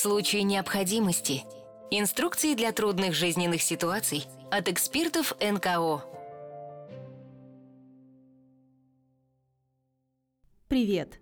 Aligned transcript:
случае 0.00 0.44
необходимости. 0.44 1.44
Инструкции 1.90 2.54
для 2.54 2.72
трудных 2.72 3.12
жизненных 3.12 3.60
ситуаций 3.60 4.24
от 4.50 4.66
экспертов 4.70 5.34
НКО. 5.42 6.02
Привет! 10.68 11.20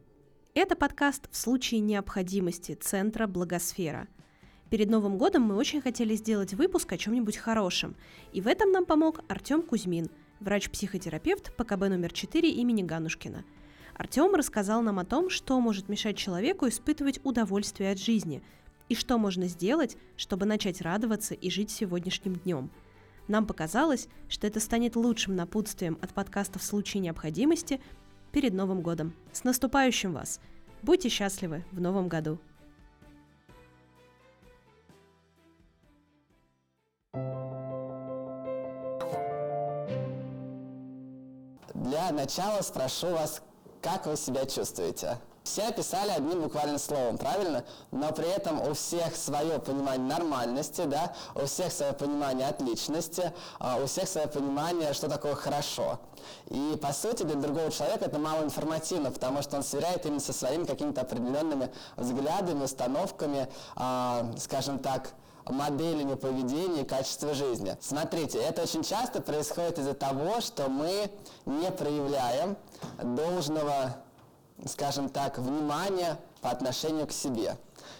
Это 0.54 0.76
подкаст 0.76 1.28
«В 1.32 1.36
случае 1.36 1.80
необходимости» 1.80 2.74
Центра 2.80 3.26
«Благосфера». 3.26 4.06
Перед 4.70 4.88
Новым 4.90 5.18
годом 5.18 5.42
мы 5.42 5.56
очень 5.56 5.80
хотели 5.80 6.14
сделать 6.14 6.54
выпуск 6.54 6.92
о 6.92 6.98
чем-нибудь 6.98 7.36
хорошем, 7.36 7.96
и 8.32 8.40
в 8.40 8.46
этом 8.46 8.70
нам 8.70 8.86
помог 8.86 9.22
Артем 9.28 9.62
Кузьмин, 9.62 10.08
врач-психотерапевт 10.38 11.52
ПКБ 11.56 11.88
номер 11.88 12.12
4 12.12 12.48
имени 12.48 12.84
Ганушкина– 12.84 13.44
Артем 13.98 14.32
рассказал 14.36 14.80
нам 14.80 15.00
о 15.00 15.04
том, 15.04 15.28
что 15.28 15.60
может 15.60 15.88
мешать 15.88 16.16
человеку 16.16 16.68
испытывать 16.68 17.18
удовольствие 17.24 17.90
от 17.90 17.98
жизни 17.98 18.42
и 18.88 18.94
что 18.94 19.18
можно 19.18 19.46
сделать, 19.46 19.96
чтобы 20.16 20.46
начать 20.46 20.80
радоваться 20.80 21.34
и 21.34 21.50
жить 21.50 21.70
сегодняшним 21.70 22.36
днем. 22.36 22.70
Нам 23.28 23.46
показалось, 23.46 24.08
что 24.28 24.46
это 24.46 24.58
станет 24.58 24.96
лучшим 24.96 25.36
напутствием 25.36 25.98
от 26.00 26.14
подкаста 26.14 26.58
в 26.58 26.62
случае 26.62 27.02
необходимости 27.02 27.80
перед 28.32 28.54
Новым 28.54 28.80
годом. 28.80 29.14
С 29.32 29.44
наступающим 29.44 30.12
вас! 30.12 30.40
Будьте 30.82 31.08
счастливы 31.08 31.64
в 31.72 31.80
Новом 31.80 32.08
году! 32.08 32.38
Для 41.74 42.12
начала 42.12 42.62
спрошу 42.62 43.08
вас, 43.08 43.42
как 43.82 44.06
вы 44.06 44.16
себя 44.16 44.46
чувствуете? 44.46 45.18
Все 45.48 45.68
описали 45.68 46.10
одним 46.10 46.42
буквально 46.42 46.78
словом, 46.78 47.16
правильно? 47.16 47.64
Но 47.90 48.12
при 48.12 48.28
этом 48.28 48.60
у 48.60 48.74
всех 48.74 49.16
свое 49.16 49.58
понимание 49.58 50.06
нормальности, 50.06 50.82
да, 50.84 51.14
у 51.34 51.46
всех 51.46 51.72
свое 51.72 51.94
понимание 51.94 52.48
отличности, 52.48 53.32
а 53.58 53.78
у 53.82 53.86
всех 53.86 54.08
свое 54.08 54.28
понимание, 54.28 54.92
что 54.92 55.08
такое 55.08 55.34
хорошо. 55.34 56.00
И 56.48 56.78
по 56.82 56.92
сути 56.92 57.22
для 57.22 57.36
другого 57.36 57.70
человека 57.70 58.04
это 58.04 58.18
мало 58.18 58.44
информативно, 58.44 59.10
потому 59.10 59.40
что 59.40 59.56
он 59.56 59.62
сверяет 59.62 60.04
именно 60.04 60.20
со 60.20 60.34
своими 60.34 60.64
какими-то 60.64 61.00
определенными 61.00 61.70
взглядами, 61.96 62.64
установками, 62.64 63.48
э, 63.76 64.34
скажем 64.38 64.78
так, 64.78 65.14
моделями 65.46 66.14
поведения 66.14 66.82
и 66.82 66.84
качества 66.84 67.32
жизни. 67.32 67.74
Смотрите, 67.80 68.38
это 68.38 68.64
очень 68.64 68.82
часто 68.82 69.22
происходит 69.22 69.78
из-за 69.78 69.94
того, 69.94 70.42
что 70.42 70.68
мы 70.68 71.10
не 71.46 71.70
проявляем 71.70 72.58
должного, 73.02 73.96
скажем 74.66 75.08
так, 75.08 75.38
внимания 75.38 76.18
по 76.40 76.50
отношению 76.50 77.06
к 77.06 77.12
себе. 77.12 77.56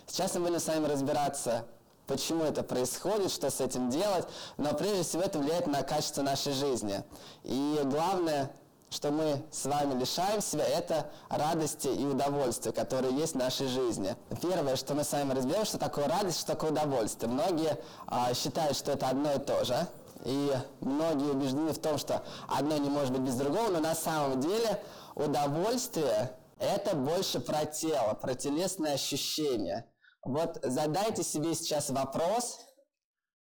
Сейчас 0.06 0.34
мы 0.34 0.46
будем 0.46 0.60
с 0.60 0.66
вами 0.66 0.86
разбираться, 0.86 1.64
почему 2.06 2.44
это 2.44 2.62
происходит, 2.62 3.30
что 3.30 3.50
с 3.50 3.60
этим 3.60 3.90
делать, 3.90 4.26
но 4.56 4.74
прежде 4.74 5.02
всего 5.02 5.22
это 5.22 5.38
влияет 5.38 5.66
на 5.66 5.82
качество 5.82 6.22
нашей 6.22 6.52
жизни. 6.52 7.02
И 7.44 7.80
главное, 7.84 8.50
что 8.90 9.10
мы 9.10 9.42
с 9.50 9.66
вами 9.66 9.98
лишаем 10.00 10.40
себя, 10.40 10.64
это 10.64 11.10
радости 11.28 11.88
и 11.88 12.04
удовольствия, 12.04 12.72
которые 12.72 13.14
есть 13.14 13.34
в 13.34 13.38
нашей 13.38 13.68
жизни. 13.68 14.16
Первое, 14.40 14.76
что 14.76 14.94
мы 14.94 15.04
с 15.04 15.12
вами 15.12 15.34
разберем, 15.34 15.64
что 15.66 15.78
такое 15.78 16.08
радость, 16.08 16.40
что 16.40 16.52
такое 16.52 16.70
удовольствие. 16.70 17.30
Многие 17.30 17.78
а, 18.06 18.32
считают, 18.32 18.76
что 18.76 18.92
это 18.92 19.08
одно 19.08 19.34
и 19.34 19.38
то 19.38 19.64
же, 19.64 19.86
и 20.24 20.52
многие 20.80 21.30
убеждены 21.30 21.72
в 21.72 21.78
том, 21.78 21.98
что 21.98 22.22
одно 22.48 22.78
не 22.78 22.88
может 22.88 23.12
быть 23.12 23.20
без 23.20 23.34
другого, 23.34 23.68
но 23.68 23.80
на 23.80 23.94
самом 23.94 24.40
деле 24.40 24.82
удовольствие– 25.14 26.32
это 26.60 26.96
больше 26.96 27.40
про 27.40 27.66
тело, 27.66 28.14
про 28.14 28.34
телесные 28.34 28.94
ощущения. 28.94 29.90
Вот 30.24 30.58
задайте 30.62 31.22
себе 31.22 31.54
сейчас 31.54 31.90
вопрос, 31.90 32.60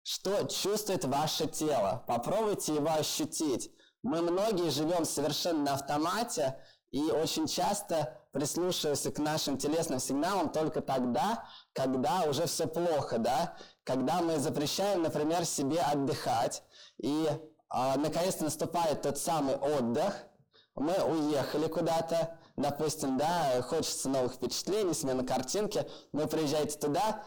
что 0.03 0.45
чувствует 0.45 1.05
ваше 1.05 1.47
тело. 1.47 2.05
Попробуйте 2.07 2.75
его 2.75 2.92
ощутить. 2.92 3.70
Мы 4.03 4.20
многие 4.20 4.70
живем 4.70 5.05
совершенно 5.05 5.63
на 5.63 5.75
автомате 5.75 6.59
и 6.91 7.01
очень 7.11 7.47
часто 7.47 8.19
прислушиваемся 8.33 9.13
к 9.13 9.19
нашим 9.19 9.59
телесным 9.59 10.01
сигналам 10.01 10.51
только 10.51 10.81
тогда, 10.81 11.47
когда 11.73 12.23
уже 12.25 12.47
все 12.47 12.67
плохо, 12.67 13.19
да? 13.19 13.57
Когда 13.85 14.20
мы 14.20 14.39
запрещаем, 14.39 15.03
например, 15.03 15.45
себе 15.45 15.81
отдыхать, 15.81 16.63
и 16.98 17.29
а, 17.69 17.97
наконец-то 17.97 18.45
наступает 18.45 19.03
тот 19.03 19.19
самый 19.19 19.57
отдых, 19.57 20.15
мы 20.75 20.95
уехали 21.05 21.69
куда-то, 21.69 22.39
допустим, 22.57 23.18
да, 23.18 23.63
хочется 23.63 24.08
новых 24.08 24.35
впечатлений, 24.35 24.95
смена 24.95 25.24
картинки, 25.24 25.86
вы 26.13 26.27
приезжаете 26.27 26.79
туда, 26.79 27.23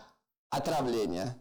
отравление, 0.49 1.35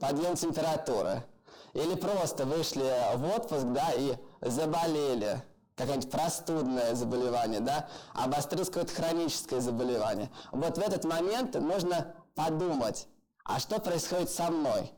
подъем 0.00 0.36
температуры, 0.36 1.24
или 1.72 1.94
просто 1.94 2.44
вышли 2.44 2.92
в 3.16 3.24
отпуск, 3.36 3.64
да, 3.66 3.92
и 3.92 4.16
заболели, 4.40 5.42
какое-нибудь 5.76 6.10
простудное 6.10 6.94
заболевание, 6.94 7.60
да, 7.60 7.88
обострилось 8.14 8.68
какое-то 8.68 8.94
хроническое 8.94 9.60
заболевание. 9.60 10.30
Вот 10.52 10.78
в 10.78 10.80
этот 10.80 11.04
момент 11.04 11.54
нужно 11.54 12.14
подумать, 12.34 13.08
а 13.44 13.58
что 13.58 13.78
происходит 13.80 14.30
со 14.30 14.50
мной? 14.50 14.92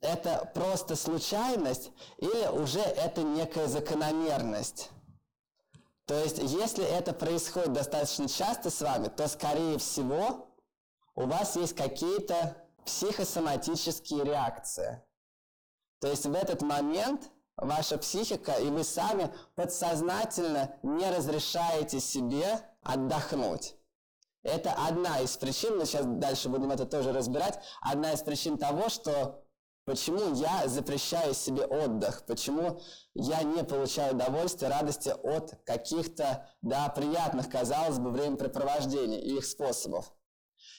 Это 0.00 0.50
просто 0.54 0.96
случайность 0.96 1.90
или 2.16 2.48
уже 2.48 2.80
это 2.80 3.22
некая 3.22 3.66
закономерность? 3.66 4.90
То 6.10 6.18
есть, 6.24 6.38
если 6.38 6.84
это 6.84 7.12
происходит 7.12 7.72
достаточно 7.72 8.28
часто 8.28 8.68
с 8.68 8.82
вами, 8.82 9.06
то, 9.06 9.28
скорее 9.28 9.78
всего, 9.78 10.48
у 11.14 11.26
вас 11.26 11.54
есть 11.54 11.76
какие-то 11.76 12.56
психосоматические 12.84 14.24
реакции. 14.24 15.04
То 16.00 16.08
есть 16.08 16.26
в 16.26 16.34
этот 16.34 16.62
момент 16.62 17.30
ваша 17.56 17.96
психика 17.96 18.54
и 18.54 18.70
вы 18.70 18.82
сами 18.82 19.32
подсознательно 19.54 20.74
не 20.82 21.08
разрешаете 21.08 22.00
себе 22.00 22.58
отдохнуть. 22.82 23.76
Это 24.42 24.72
одна 24.72 25.20
из 25.20 25.36
причин, 25.36 25.78
мы 25.78 25.86
сейчас 25.86 26.06
дальше 26.06 26.48
будем 26.48 26.72
это 26.72 26.86
тоже 26.86 27.12
разбирать, 27.12 27.62
одна 27.82 28.14
из 28.14 28.22
причин 28.22 28.58
того, 28.58 28.88
что 28.88 29.44
почему 29.90 30.34
я 30.34 30.68
запрещаю 30.68 31.34
себе 31.34 31.64
отдых, 31.64 32.22
почему 32.24 32.80
я 33.14 33.42
не 33.42 33.64
получаю 33.64 34.14
удовольствия, 34.14 34.68
радости 34.68 35.08
от 35.08 35.58
каких-то, 35.66 36.48
да, 36.62 36.88
приятных, 36.90 37.50
казалось 37.50 37.98
бы, 37.98 38.10
времяпрепровождений 38.10 39.18
и 39.18 39.38
их 39.38 39.44
способов. 39.44 40.12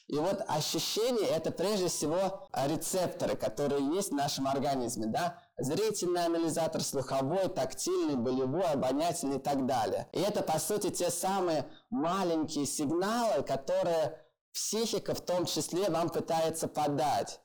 И 0.07 0.15
вот 0.15 0.41
ощущения– 0.47 1.27
это 1.35 1.51
прежде 1.51 1.89
всего 1.89 2.47
рецепторы, 2.53 3.35
которые 3.35 3.85
есть 3.95 4.11
в 4.11 4.15
нашем 4.15 4.47
организме, 4.47 5.07
да, 5.07 5.37
зрительный 5.57 6.25
анализатор, 6.25 6.81
слуховой, 6.81 7.49
тактильный, 7.49 8.15
болевой, 8.15 8.71
обонятельный 8.71 9.39
и 9.39 9.41
так 9.41 9.65
далее. 9.65 10.07
И 10.13 10.21
это, 10.21 10.41
по 10.41 10.57
сути, 10.57 10.89
те 10.89 11.11
самые 11.11 11.65
маленькие 11.89 12.65
сигналы, 12.65 13.43
которые 13.43 14.17
психика 14.53 15.13
в 15.13 15.19
том 15.19 15.45
числе 15.45 15.89
вам 15.89 16.09
пытается 16.09 16.69
подать. 16.69 17.41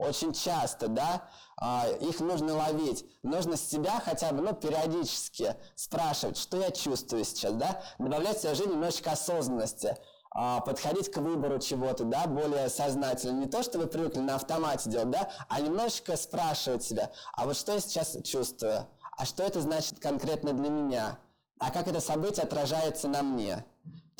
Очень 0.00 0.32
часто, 0.32 0.88
да, 0.88 1.28
а, 1.58 1.86
их 2.00 2.20
нужно 2.20 2.56
ловить. 2.56 3.04
Нужно 3.22 3.58
с 3.58 3.68
себя 3.68 4.00
хотя 4.02 4.32
бы, 4.32 4.40
ну, 4.40 4.54
периодически 4.54 5.56
спрашивать, 5.74 6.38
что 6.38 6.56
я 6.56 6.70
чувствую 6.70 7.22
сейчас, 7.22 7.52
да, 7.52 7.82
добавлять 7.98 8.38
в 8.38 8.40
свою 8.40 8.56
жизнь 8.56 8.70
немножечко 8.70 9.12
осознанности 9.12 9.98
а, 10.30 10.60
подходить 10.60 11.12
к 11.12 11.18
выбору 11.18 11.58
чего-то, 11.58 12.04
да, 12.04 12.26
более 12.26 12.70
сознательно. 12.70 13.40
Не 13.40 13.46
то, 13.46 13.62
что 13.62 13.78
вы 13.78 13.88
привыкли 13.88 14.20
на 14.20 14.36
автомате 14.36 14.88
делать, 14.88 15.10
да, 15.10 15.30
а 15.50 15.60
немножечко 15.60 16.16
спрашивать 16.16 16.82
себя, 16.82 17.10
а 17.34 17.44
вот 17.44 17.58
что 17.58 17.74
я 17.74 17.80
сейчас 17.80 18.16
чувствую? 18.24 18.86
А 19.18 19.26
что 19.26 19.42
это 19.42 19.60
значит 19.60 19.98
конкретно 19.98 20.54
для 20.54 20.70
меня? 20.70 21.18
А 21.58 21.70
как 21.70 21.88
это 21.88 22.00
событие 22.00 22.44
отражается 22.44 23.06
на 23.06 23.22
мне? 23.22 23.66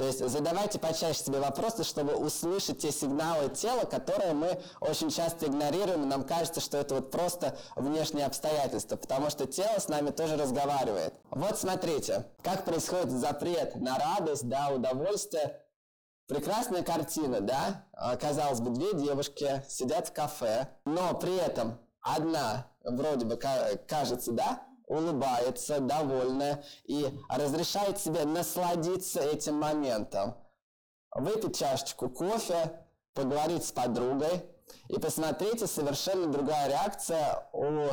То 0.00 0.06
есть 0.06 0.26
задавайте 0.26 0.78
почаще 0.78 1.22
себе 1.22 1.40
вопросы, 1.40 1.84
чтобы 1.84 2.14
услышать 2.14 2.78
те 2.78 2.90
сигналы 2.90 3.50
тела, 3.50 3.84
которые 3.84 4.32
мы 4.32 4.58
очень 4.80 5.10
часто 5.10 5.44
игнорируем, 5.44 6.04
и 6.04 6.06
нам 6.06 6.24
кажется, 6.24 6.62
что 6.62 6.78
это 6.78 6.94
вот 6.94 7.10
просто 7.10 7.54
внешние 7.76 8.24
обстоятельства, 8.24 8.96
потому 8.96 9.28
что 9.28 9.44
тело 9.44 9.78
с 9.78 9.88
нами 9.88 10.08
тоже 10.08 10.38
разговаривает. 10.38 11.12
Вот 11.30 11.58
смотрите, 11.58 12.24
как 12.42 12.64
происходит 12.64 13.10
запрет 13.10 13.76
на 13.76 13.98
радость, 13.98 14.48
да, 14.48 14.70
удовольствие 14.70 15.60
Прекрасная 16.28 16.82
картина, 16.82 17.40
да? 17.40 17.84
А, 17.92 18.16
казалось 18.16 18.60
бы, 18.60 18.70
две 18.70 18.94
девушки 18.94 19.64
сидят 19.68 20.08
в 20.08 20.12
кафе, 20.12 20.68
но 20.84 21.12
при 21.12 21.36
этом 21.36 21.76
одна 22.00 22.68
вроде 22.84 23.26
бы 23.26 23.36
кажется, 23.36 24.32
да, 24.32 24.62
улыбается, 24.90 25.80
довольная 25.80 26.62
и 26.84 27.08
разрешает 27.28 27.98
себе 27.98 28.24
насладиться 28.24 29.20
этим 29.20 29.54
моментом. 29.54 30.34
Выпить 31.14 31.58
чашечку 31.58 32.08
кофе, 32.08 32.84
поговорить 33.14 33.64
с 33.64 33.72
подругой 33.72 34.44
и 34.88 34.98
посмотрите, 34.98 35.66
совершенно 35.66 36.26
другая 36.26 36.68
реакция 36.68 37.48
у 37.52 37.88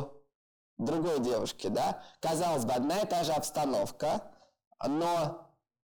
другой 0.76 1.20
девушки, 1.20 1.68
да? 1.68 2.02
Казалось 2.20 2.64
бы, 2.64 2.72
одна 2.72 3.00
и 3.00 3.06
та 3.06 3.24
же 3.24 3.32
обстановка, 3.32 4.22
но 4.86 5.48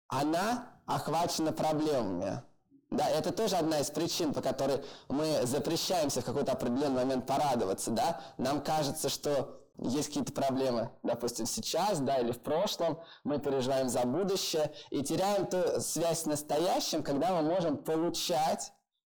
она 0.09 0.69
охвачена 0.87 1.53
проблемами. 1.53 2.43
Да, 2.91 3.09
это 3.09 3.33
тоже 3.33 3.57
одна 3.57 3.79
из 3.79 3.91
причин, 3.91 4.35
по 4.35 4.43
которой 4.43 4.85
мы 5.09 5.47
запрещаемся 5.47 6.23
в 6.23 6.25
какой-то 6.25 6.53
определенный 6.53 7.05
момент 7.05 7.27
порадоваться, 7.27 7.91
да. 7.93 8.21
Нам 8.37 8.63
кажется, 8.63 9.09
что 9.09 9.60
есть 9.81 10.09
какие-то 10.09 10.33
проблемы, 10.33 10.91
допустим, 11.03 11.47
сейчас, 11.47 12.01
да, 12.01 12.19
или 12.19 12.33
в 12.33 12.41
прошлом, 12.41 13.01
мы 13.25 13.39
переживаем 13.39 13.89
за 13.89 14.03
будущее 14.07 14.73
и 14.91 15.03
теряем 15.03 15.47
ту 15.47 15.81
связь 15.81 16.23
с 16.23 16.27
настоящим, 16.27 17.03
когда 17.03 17.35
мы 17.35 17.43
можем 17.43 17.79
получать 17.79 18.73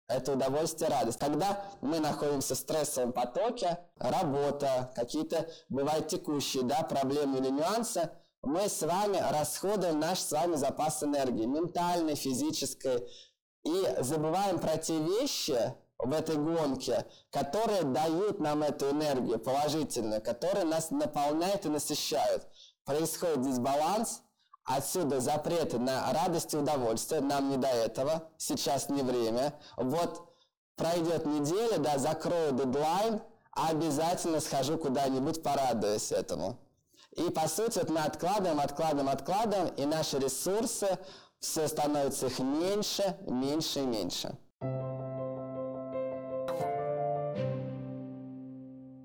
это 0.09 0.33
удовольствие, 0.33 0.91
радость. 0.91 1.19
Когда 1.19 1.65
мы 1.81 1.99
находимся 1.99 2.55
в 2.55 2.59
стрессовом 2.59 3.13
потоке, 3.13 3.79
работа, 3.97 4.93
какие-то, 4.95 5.49
бывают 5.69 6.09
текущие, 6.09 6.63
да, 6.63 6.83
проблемы 6.83 7.39
или 7.39 7.49
нюансы, 7.49 8.11
мы 8.43 8.69
с 8.69 8.83
вами 8.83 9.17
расходуем 9.33 10.01
наш 10.01 10.19
с 10.19 10.33
вами 10.33 10.57
запас 10.57 11.03
энергии, 11.03 11.47
ментальной, 11.47 12.15
физической, 12.15 13.09
и 13.65 13.97
забываем 14.01 14.59
про 14.59 14.77
те 14.77 14.99
вещи 14.99 15.75
в 15.99 16.13
этой 16.13 16.37
гонке, 16.37 17.07
которые 17.31 17.83
дают 17.83 18.41
нам 18.41 18.63
эту 18.63 18.91
энергию 18.91 19.39
положительную, 19.39 20.21
которые 20.21 20.65
нас 20.65 20.91
наполняют 20.91 21.67
и 21.67 21.69
насыщают. 21.69 22.47
Происходит 22.85 23.43
дисбаланс, 23.43 24.23
отсюда 24.65 25.21
запреты 25.21 25.79
на 25.79 26.13
радость 26.13 26.55
и 26.55 26.57
удовольствие, 26.57 27.21
нам 27.21 27.51
не 27.51 27.57
до 27.57 27.69
этого, 27.69 28.29
сейчас 28.37 28.89
не 28.89 29.03
время. 29.03 29.55
Вот 29.77 30.35
пройдет 30.77 31.27
неделя, 31.27 31.79
да, 31.79 31.99
закрою 31.99 32.53
дедлайн, 32.53 33.21
обязательно 33.53 34.41
схожу 34.41 34.77
куда-нибудь, 34.77 35.43
порадуюсь 35.43 36.13
этому. 36.13 36.59
И 37.13 37.31
по 37.31 37.49
сути 37.49 37.79
вот 37.79 37.91
мы 37.91 38.01
откладываем, 38.01 38.61
откладываем, 38.61 39.09
откладываем, 39.09 39.69
и 39.77 39.87
наши 39.87 40.19
ресурсы 40.19 40.99
все 41.39 41.69
становится 41.69 42.27
их 42.27 42.39
меньше, 42.41 43.17
меньше 43.27 43.81
и 43.81 43.87
меньше. 43.87 44.37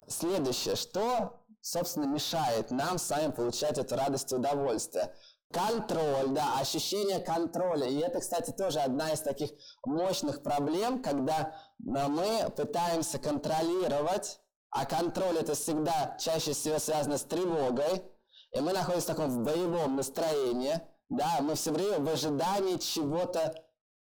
Следующее, 0.09 0.75
что, 0.75 1.39
собственно, 1.61 2.05
мешает 2.05 2.71
нам 2.71 2.97
с 2.97 3.09
вами 3.09 3.31
получать 3.31 3.77
эту 3.77 3.95
радость 3.95 4.31
и 4.31 4.35
удовольствие? 4.35 5.13
Контроль, 5.51 6.29
да, 6.29 6.59
ощущение 6.59 7.19
контроля. 7.19 7.87
И 7.87 7.97
это, 7.97 8.19
кстати, 8.19 8.51
тоже 8.51 8.79
одна 8.79 9.11
из 9.11 9.21
таких 9.21 9.51
мощных 9.85 10.43
проблем, 10.43 11.01
когда 11.01 11.55
мы 11.79 12.49
пытаемся 12.55 13.17
контролировать, 13.19 14.39
а 14.69 14.85
контроль 14.85 15.37
это 15.37 15.55
всегда 15.55 16.17
чаще 16.19 16.53
всего 16.53 16.77
связано 16.77 17.17
с 17.17 17.23
тревогой, 17.23 18.03
и 18.51 18.59
мы 18.59 18.73
находимся 18.73 19.13
в 19.13 19.15
таком 19.15 19.43
боевом 19.43 19.95
настроении– 19.95 20.81
да, 21.09 21.39
мы 21.41 21.55
все 21.55 21.71
время 21.71 21.99
в 21.99 22.09
ожидании 22.09 22.77
чего-то 22.77 23.55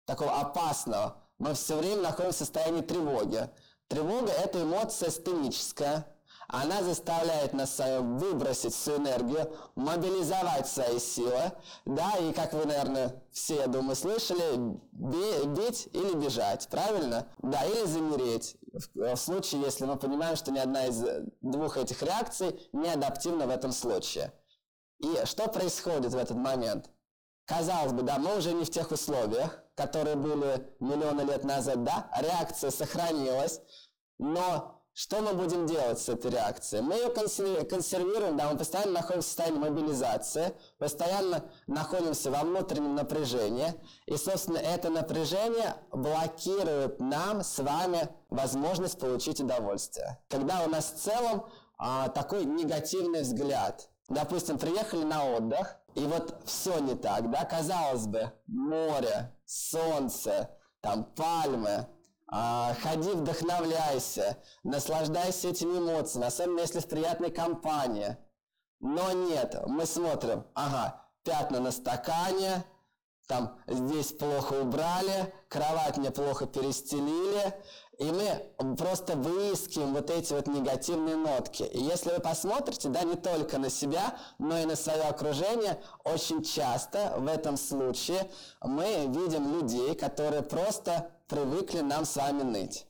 такого 0.04 0.40
опасного. 0.40 1.16
Мы 1.38 1.54
все 1.54 1.76
время 1.76 2.02
находимся 2.02 2.38
в 2.38 2.38
состоянии 2.38 2.80
тревоги. 2.82 3.48
Тревога– 3.88 4.30
это 4.44 4.62
эмоция 4.62 5.10
стеническая. 5.10 6.06
Она 6.46 6.82
заставляет 6.82 7.52
нас 7.52 7.78
выбросить 7.78 8.74
всю 8.74 8.96
энергию, 8.96 9.54
мобилизовать 9.74 10.66
свои 10.66 10.98
силы. 10.98 11.52
Да, 11.84 12.12
и 12.18 12.32
как 12.32 12.54
вы, 12.54 12.64
наверное, 12.64 13.22
все, 13.32 13.56
я 13.56 13.66
думаю, 13.66 13.96
слышали, 13.96 14.78
бить 14.92 15.88
или 15.92 16.14
бежать, 16.14 16.68
правильно? 16.68 17.26
Да, 17.38 17.64
или 17.64 17.84
замереть. 17.84 18.56
В, 18.94 19.16
случае, 19.16 19.62
если 19.62 19.84
мы 19.84 19.96
понимаем, 19.96 20.36
что 20.36 20.50
ни 20.50 20.58
одна 20.58 20.86
из 20.86 21.02
двух 21.42 21.76
этих 21.76 22.02
реакций 22.02 22.68
не 22.72 22.88
адаптивна 22.88 23.46
в 23.46 23.50
этом 23.50 23.72
случае. 23.72 24.32
И 25.00 25.22
что 25.24 25.48
происходит 25.48 26.12
в 26.12 26.16
этот 26.16 26.36
момент? 26.36 26.90
Казалось 27.48 27.92
бы, 27.92 28.02
да, 28.02 28.18
мы 28.18 28.36
уже 28.36 28.52
не 28.52 28.64
в 28.66 28.70
тех 28.70 28.90
условиях, 28.90 29.64
которые 29.74 30.16
были 30.16 30.70
миллионы 30.80 31.22
лет 31.22 31.44
назад, 31.44 31.82
да, 31.82 32.10
реакция 32.20 32.70
сохранилась, 32.70 33.62
но 34.18 34.82
что 34.92 35.22
мы 35.22 35.32
будем 35.32 35.66
делать 35.66 35.98
с 35.98 36.10
этой 36.10 36.30
реакцией? 36.30 36.82
Мы 36.82 36.96
ее 36.96 37.08
консервируем, 37.64 38.36
да, 38.36 38.50
мы 38.50 38.58
постоянно 38.58 38.92
находимся 38.92 39.26
в 39.26 39.28
состоянии 39.28 39.58
мобилизации, 39.60 40.54
постоянно 40.76 41.42
находимся 41.66 42.30
во 42.30 42.40
внутреннем 42.40 42.94
напряжении, 42.94 43.72
и, 44.04 44.16
собственно, 44.18 44.58
это 44.58 44.90
напряжение 44.90 45.74
блокирует 45.90 47.00
нам 47.00 47.42
с 47.42 47.58
вами 47.60 48.10
возможность 48.28 48.98
получить 48.98 49.40
удовольствие. 49.40 50.18
Когда 50.28 50.64
у 50.66 50.68
нас 50.68 50.92
в 50.92 51.02
целом 51.02 51.46
а, 51.78 52.08
такой 52.10 52.44
негативный 52.44 53.22
взгляд– 53.22 53.88
допустим, 54.08 54.58
приехали 54.58 55.04
на 55.04 55.24
отдых, 55.36 55.76
и 55.94 56.00
вот 56.00 56.42
все 56.44 56.78
не 56.78 56.94
так, 56.94 57.30
да, 57.30 57.44
казалось 57.44 58.06
бы, 58.06 58.32
море, 58.46 59.34
солнце, 59.44 60.50
там 60.80 61.04
пальмы, 61.04 61.86
а, 62.30 62.74
ходи, 62.82 63.10
вдохновляйся, 63.10 64.36
наслаждайся 64.62 65.48
этими 65.48 65.78
эмоциями, 65.78 66.26
особенно 66.26 66.60
если 66.60 66.80
в 66.80 66.88
приятной 66.88 67.30
компании. 67.30 68.16
Но 68.80 69.12
нет, 69.12 69.56
мы 69.66 69.86
смотрим, 69.86 70.46
ага, 70.54 71.02
пятна 71.24 71.60
на 71.60 71.72
стакане, 71.72 72.64
там 73.26 73.58
здесь 73.66 74.12
плохо 74.12 74.54
убрали, 74.54 75.34
кровать 75.48 75.96
мне 75.96 76.10
плохо 76.10 76.46
перестелили, 76.46 77.54
и 77.98 78.12
мы 78.12 78.76
просто 78.76 79.16
выискиваем 79.16 79.92
вот 79.92 80.08
эти 80.10 80.32
вот 80.32 80.46
негативные 80.46 81.16
нотки. 81.16 81.64
И 81.64 81.82
если 81.82 82.10
вы 82.10 82.20
посмотрите, 82.20 82.88
да, 82.88 83.02
не 83.02 83.16
только 83.16 83.58
на 83.58 83.70
себя, 83.70 84.16
но 84.38 84.56
и 84.56 84.64
на 84.66 84.76
свое 84.76 85.02
окружение, 85.02 85.82
очень 86.04 86.44
часто 86.44 87.14
в 87.16 87.26
этом 87.26 87.56
случае 87.56 88.30
мы 88.62 89.06
видим 89.08 89.52
людей, 89.52 89.96
которые 89.96 90.42
просто 90.42 91.10
привыкли 91.26 91.80
нам 91.80 92.04
с 92.04 92.16
вами 92.16 92.42
ныть. 92.42 92.86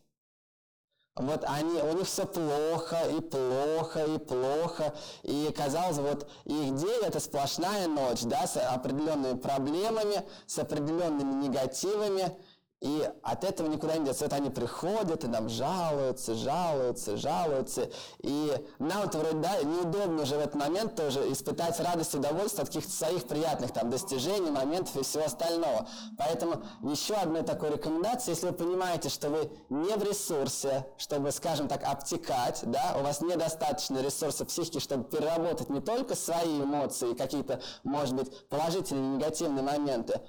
Вот 1.19 1.43
они, 1.47 1.81
у 1.81 1.93
них 1.95 2.07
все 2.07 2.27
плохо, 2.27 2.99
и 3.11 3.21
плохо, 3.21 4.05
и 4.05 4.19
плохо. 4.19 4.95
И 5.23 5.53
казалось, 5.57 5.99
вот 5.99 6.29
их 6.45 6.77
день 6.77 7.03
это 7.03 7.19
сплошная 7.19 7.89
ночь, 7.89 8.23
да, 8.23 8.47
с 8.47 8.57
определенными 8.57 9.37
проблемами, 9.37 10.25
с 10.47 10.59
определенными 10.59 11.47
негативами. 11.47 12.39
И 12.81 13.11
от 13.25 13.43
этого 13.43 13.67
никуда 13.67 13.97
не 13.97 14.05
деться. 14.05 14.25
Вот 14.25 14.33
они 14.33 14.51
приходят 14.51 15.25
и 15.25 15.27
нам 15.27 15.49
жалуются, 15.49 16.35
жалуются, 16.35 17.17
жалуются. 17.17 17.91
И 18.21 18.53
нам 18.79 19.03
это 19.03 19.19
вроде, 19.19 19.39
да, 19.39 19.61
неудобно 19.63 20.23
уже 20.23 20.37
в 20.37 20.41
этот 20.41 20.55
момент 20.55 20.95
тоже 20.95 21.33
испытать 21.33 21.81
радость 21.81 22.15
и 22.15 22.19
удовольствие 22.19 22.63
от 22.63 22.69
каких-то 22.69 22.93
своих 22.93 23.25
приятных 23.25 23.73
там 23.73 23.91
достижений, 23.91 24.51
моментов 24.51 24.97
и 24.97 25.03
всего 25.03 25.25
остального. 25.25 25.89
Поэтому 26.17 26.63
еще 26.83 27.15
одна 27.15 27.43
такая 27.43 27.73
рекомендация, 27.73 28.35
если 28.35 28.47
вы 28.47 28.53
понимаете, 28.53 29.09
что 29.09 29.29
вы 29.29 29.51
не 29.71 29.97
в 29.97 30.05
ресурсе, 30.05 30.87
чтобы, 30.99 31.33
скажем 31.33 31.67
так, 31.67 31.83
обтекать, 31.83 32.61
да, 32.63 32.95
у 33.01 33.03
вас 33.03 33.21
недостаточно 33.21 34.01
ресурсов 34.01 34.47
психики, 34.47 34.79
чтобы 34.79 35.03
переработать 35.03 35.69
не 35.69 35.81
только 35.81 36.15
свои 36.15 36.61
эмоции, 36.63 37.15
какие-то, 37.15 37.61
может 37.83 38.15
быть, 38.15 38.49
положительные, 38.49 39.17
негативные 39.17 39.65
моменты, 39.65 40.21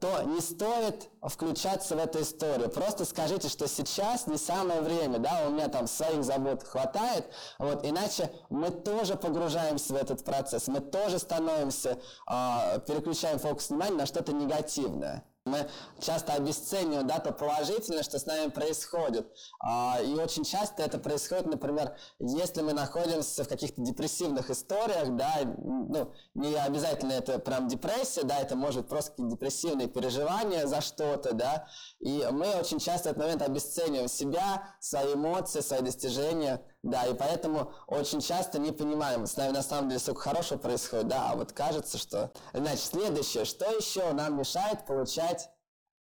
то 0.00 0.22
не 0.22 0.40
стоит 0.40 1.08
включаться 1.22 1.96
в 1.96 1.98
эту 1.98 2.22
историю. 2.22 2.68
Просто 2.68 3.04
скажите, 3.04 3.48
что 3.48 3.68
сейчас 3.68 4.26
не 4.26 4.36
самое 4.36 4.80
время, 4.80 5.18
да, 5.18 5.44
у 5.46 5.50
меня 5.50 5.68
там 5.68 5.86
своих 5.86 6.24
забот 6.24 6.62
хватает, 6.62 7.26
вот, 7.58 7.84
иначе 7.84 8.30
мы 8.50 8.70
тоже 8.70 9.16
погружаемся 9.16 9.92
в 9.92 9.96
этот 9.96 10.24
процесс, 10.24 10.68
мы 10.68 10.80
тоже 10.80 11.18
становимся, 11.18 11.98
э, 12.30 12.80
переключаем 12.86 13.38
фокус 13.38 13.70
внимания 13.70 13.96
на 13.96 14.06
что-то 14.06 14.32
негативное. 14.32 15.24
Мы 15.48 15.68
часто 16.00 16.34
обесцениваем 16.34 17.06
да, 17.06 17.18
то 17.18 17.32
положительное, 17.32 18.02
что 18.02 18.18
с 18.18 18.26
нами 18.26 18.50
происходит. 18.50 19.30
А, 19.60 20.00
и 20.00 20.14
очень 20.14 20.44
часто 20.44 20.82
это 20.82 20.98
происходит, 20.98 21.46
например, 21.46 21.96
если 22.18 22.62
мы 22.62 22.72
находимся 22.72 23.44
в 23.44 23.48
каких-то 23.48 23.80
депрессивных 23.82 24.50
историях, 24.50 25.16
да, 25.16 25.32
ну, 25.44 26.12
не 26.34 26.54
обязательно 26.54 27.12
это 27.12 27.38
прям 27.38 27.68
депрессия, 27.68 28.22
да, 28.22 28.38
это 28.38 28.56
может 28.56 28.88
просто 28.88 29.10
какие-то 29.10 29.32
депрессивные 29.32 29.88
переживания 29.88 30.66
за 30.66 30.80
что-то, 30.80 31.34
да, 31.34 31.68
и 32.00 32.26
мы 32.30 32.54
очень 32.56 32.78
часто 32.78 33.08
в 33.08 33.12
этот 33.12 33.22
момент 33.22 33.42
обесцениваем 33.42 34.08
себя, 34.08 34.74
свои 34.80 35.14
эмоции, 35.14 35.60
свои 35.60 35.80
достижения, 35.80 36.62
да, 36.90 37.04
и 37.06 37.14
поэтому 37.14 37.72
очень 37.86 38.20
часто 38.20 38.58
не 38.58 38.72
понимаем, 38.72 39.26
с 39.26 39.36
нами 39.36 39.52
на 39.52 39.62
самом 39.62 39.88
деле 39.88 40.00
столько 40.00 40.22
хорошего 40.22 40.58
происходит, 40.58 41.08
да, 41.08 41.30
а 41.30 41.36
вот 41.36 41.52
кажется, 41.52 41.98
что... 41.98 42.30
Значит, 42.52 42.84
следующее, 42.84 43.44
что 43.44 43.66
еще 43.70 44.12
нам 44.12 44.38
мешает 44.38 44.86
получать 44.86 45.50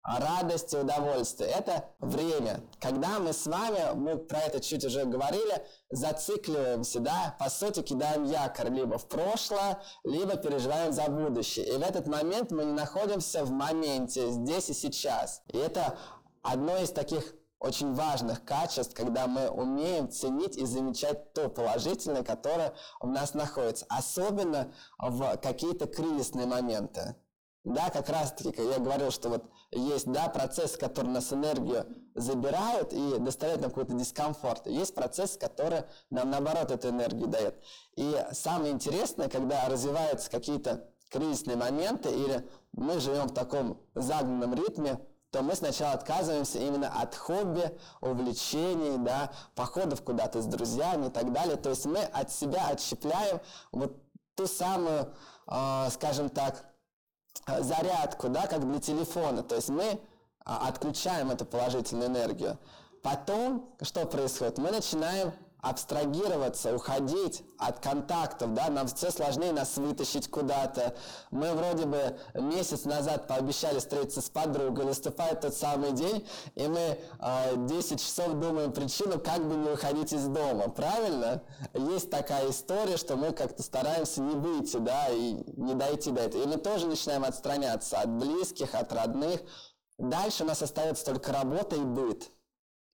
радость 0.04 0.74
и 0.74 0.76
удовольствие. 0.76 1.50
Это 1.50 1.86
время. 1.98 2.60
Когда 2.78 3.18
мы 3.18 3.32
с 3.32 3.46
вами, 3.46 3.94
мы 3.94 4.18
про 4.18 4.40
это 4.40 4.60
чуть 4.60 4.84
уже 4.84 5.04
говорили, 5.06 5.66
зацикливаемся, 5.90 7.00
да, 7.00 7.34
по 7.38 7.48
сути 7.48 7.82
кидаем 7.82 8.24
якорь 8.24 8.68
либо 8.70 8.98
в 8.98 9.08
прошлое, 9.08 9.82
либо 10.04 10.36
переживаем 10.36 10.92
за 10.92 11.04
будущее. 11.04 11.66
И 11.66 11.78
в 11.78 11.82
этот 11.82 12.06
момент 12.06 12.50
мы 12.50 12.64
не 12.64 12.72
находимся 12.72 13.44
в 13.44 13.50
моменте, 13.50 14.30
здесь 14.30 14.68
и 14.68 14.74
сейчас. 14.74 15.42
И 15.48 15.56
это 15.56 15.96
одно 16.42 16.76
из 16.76 16.90
таких 16.90 17.34
очень 17.64 17.94
важных 17.94 18.44
качеств, 18.44 18.94
когда 18.94 19.26
мы 19.26 19.48
умеем 19.48 20.10
ценить 20.10 20.56
и 20.56 20.66
замечать 20.66 21.32
то 21.32 21.48
положительное, 21.48 22.22
которое 22.22 22.74
у 23.00 23.06
нас 23.06 23.34
находится. 23.34 23.86
Особенно 23.88 24.72
в 24.98 25.36
какие-то 25.38 25.86
кризисные 25.86 26.46
моменты. 26.46 27.16
да, 27.64 27.88
как 27.88 28.10
раз-таки, 28.10 28.52
как 28.52 28.66
я 28.66 28.78
говорил, 28.78 29.10
что 29.10 29.30
вот 29.30 29.44
есть, 29.70 30.06
да, 30.12 30.28
процесс, 30.28 30.76
который 30.76 31.08
нас 31.08 31.32
энергию 31.32 31.86
забирает 32.14 32.92
и 32.92 33.18
доставляет 33.18 33.62
нам 33.62 33.70
какой-то 33.70 33.94
дискомфорт. 33.94 34.66
есть 34.66 34.94
процесс, 34.94 35.38
который 35.38 35.84
нам, 36.10 36.30
наоборот, 36.30 36.70
эту 36.70 36.90
энергию 36.90 37.28
дает. 37.28 37.56
И 37.96 38.14
самое 38.32 38.72
интересное, 38.72 39.30
когда 39.30 39.66
развиваются 39.68 40.30
какие-то 40.30 40.90
кризисные 41.08 41.56
моменты 41.56 42.10
или 42.10 42.46
мы 42.72 43.00
живем 43.00 43.28
в 43.28 43.34
таком 43.34 43.80
загнанном 43.94 44.54
ритме, 44.54 44.98
то 45.34 45.42
мы 45.42 45.56
сначала 45.56 45.94
отказываемся 45.94 46.60
именно 46.60 46.88
от 47.02 47.16
хобби, 47.16 47.76
увлечений, 48.00 48.98
да, 48.98 49.32
походов 49.56 50.00
куда-то 50.00 50.40
с 50.40 50.46
друзьями 50.46 51.08
и 51.08 51.10
так 51.10 51.32
далее. 51.32 51.56
То 51.56 51.70
есть 51.70 51.86
мы 51.86 51.98
от 51.98 52.30
себя 52.30 52.68
отщепляем 52.68 53.40
вот 53.72 54.00
ту 54.36 54.46
самую, 54.46 55.12
э, 55.48 55.88
скажем 55.90 56.28
так, 56.28 56.64
зарядку, 57.48 58.28
да, 58.28 58.46
как 58.46 58.60
для 58.70 58.78
телефона. 58.78 59.42
То 59.42 59.56
есть 59.56 59.70
мы 59.70 60.00
а, 60.44 60.68
отключаем 60.68 61.32
эту 61.32 61.44
положительную 61.44 62.10
энергию. 62.10 62.56
Потом 63.02 63.68
что 63.82 64.06
происходит? 64.06 64.58
Мы 64.58 64.70
начинаем 64.70 65.32
абстрагироваться, 65.64 66.74
уходить 66.74 67.42
от 67.58 67.80
контактов, 67.80 68.52
да, 68.52 68.68
нам 68.68 68.86
все 68.86 69.10
сложнее 69.10 69.52
нас 69.52 69.76
вытащить 69.76 70.30
куда-то. 70.30 70.94
Мы 71.30 71.52
вроде 71.54 71.86
бы 71.86 72.18
месяц 72.34 72.84
назад 72.84 73.26
пообещали 73.26 73.78
встретиться 73.78 74.20
с 74.20 74.28
подругой, 74.28 74.84
наступает 74.84 75.40
тот 75.40 75.54
самый 75.54 75.92
день, 75.92 76.26
и 76.54 76.68
мы 76.68 76.78
э, 76.78 76.98
а, 77.18 77.56
10 77.56 77.98
часов 77.98 78.34
думаем 78.34 78.72
причину, 78.72 79.18
как 79.18 79.42
бы 79.48 79.54
не 79.54 79.70
выходить 79.70 80.12
из 80.12 80.26
дома, 80.26 80.68
правильно? 80.68 81.42
Есть 81.72 82.10
такая 82.10 82.50
история, 82.50 82.98
что 82.98 83.16
мы 83.16 83.32
как-то 83.32 83.62
стараемся 83.62 84.20
не 84.20 84.34
выйти, 84.34 84.76
да, 84.76 85.08
и 85.08 85.44
не 85.56 85.74
дойти 85.74 86.10
до 86.10 86.22
этого. 86.22 86.42
И 86.42 86.46
мы 86.46 86.58
тоже 86.58 86.86
начинаем 86.86 87.24
отстраняться 87.24 88.00
от 88.00 88.10
близких, 88.10 88.74
от 88.74 88.92
родных. 88.92 89.40
Дальше 89.96 90.44
у 90.44 90.46
нас 90.46 90.60
остается 90.60 91.06
только 91.06 91.32
работа 91.32 91.76
и 91.76 91.80
быт 91.80 92.30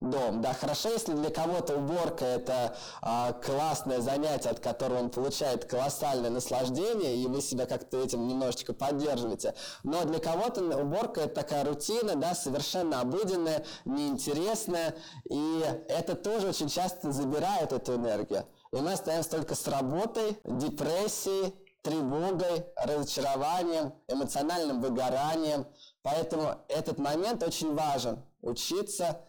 дом. 0.01 0.41
Да, 0.41 0.55
хорошо, 0.55 0.89
если 0.89 1.13
для 1.13 1.31
кого-то 1.31 1.77
уборка 1.77 2.25
это 2.25 2.75
а, 3.03 3.33
классное 3.33 4.01
занятие, 4.01 4.49
от 4.51 4.61
которого 4.61 4.99
он 4.99 5.11
получает 5.11 5.67
колоссальное 5.67 6.31
наслаждение, 6.31 7.17
и 7.17 7.27
вы 7.27 7.43
себя 7.43 7.67
как-то 7.67 8.03
этим 8.03 8.27
немножечко 8.27 8.73
поддерживаете. 8.73 9.55
Но 9.83 10.05
для 10.05 10.19
кого-то 10.19 10.63
уборка 10.79 11.23
это 11.23 11.35
такая 11.35 11.65
рутина, 11.65 12.17
да, 12.17 12.35
совершенно 12.35 13.01
обыденная, 13.01 13.65
неинтересная, 13.85 14.95
и 15.29 15.63
это 15.89 16.15
тоже 16.15 16.49
очень 16.49 16.69
часто 16.69 17.13
забирает 17.13 17.73
эту 17.73 17.97
энергию. 17.97 18.47
И 18.73 18.77
мы 18.77 18.93
остаемся 18.93 19.31
только 19.31 19.55
с 19.55 19.67
работой, 19.69 20.39
депрессией, 20.45 21.55
тревогой, 21.83 22.67
разочарованием, 22.77 23.93
эмоциональным 24.09 24.81
выгоранием. 24.81 25.67
Поэтому 26.03 26.57
этот 26.69 26.99
момент 26.99 27.43
очень 27.43 27.75
важен. 27.75 28.23
Учиться 28.43 29.21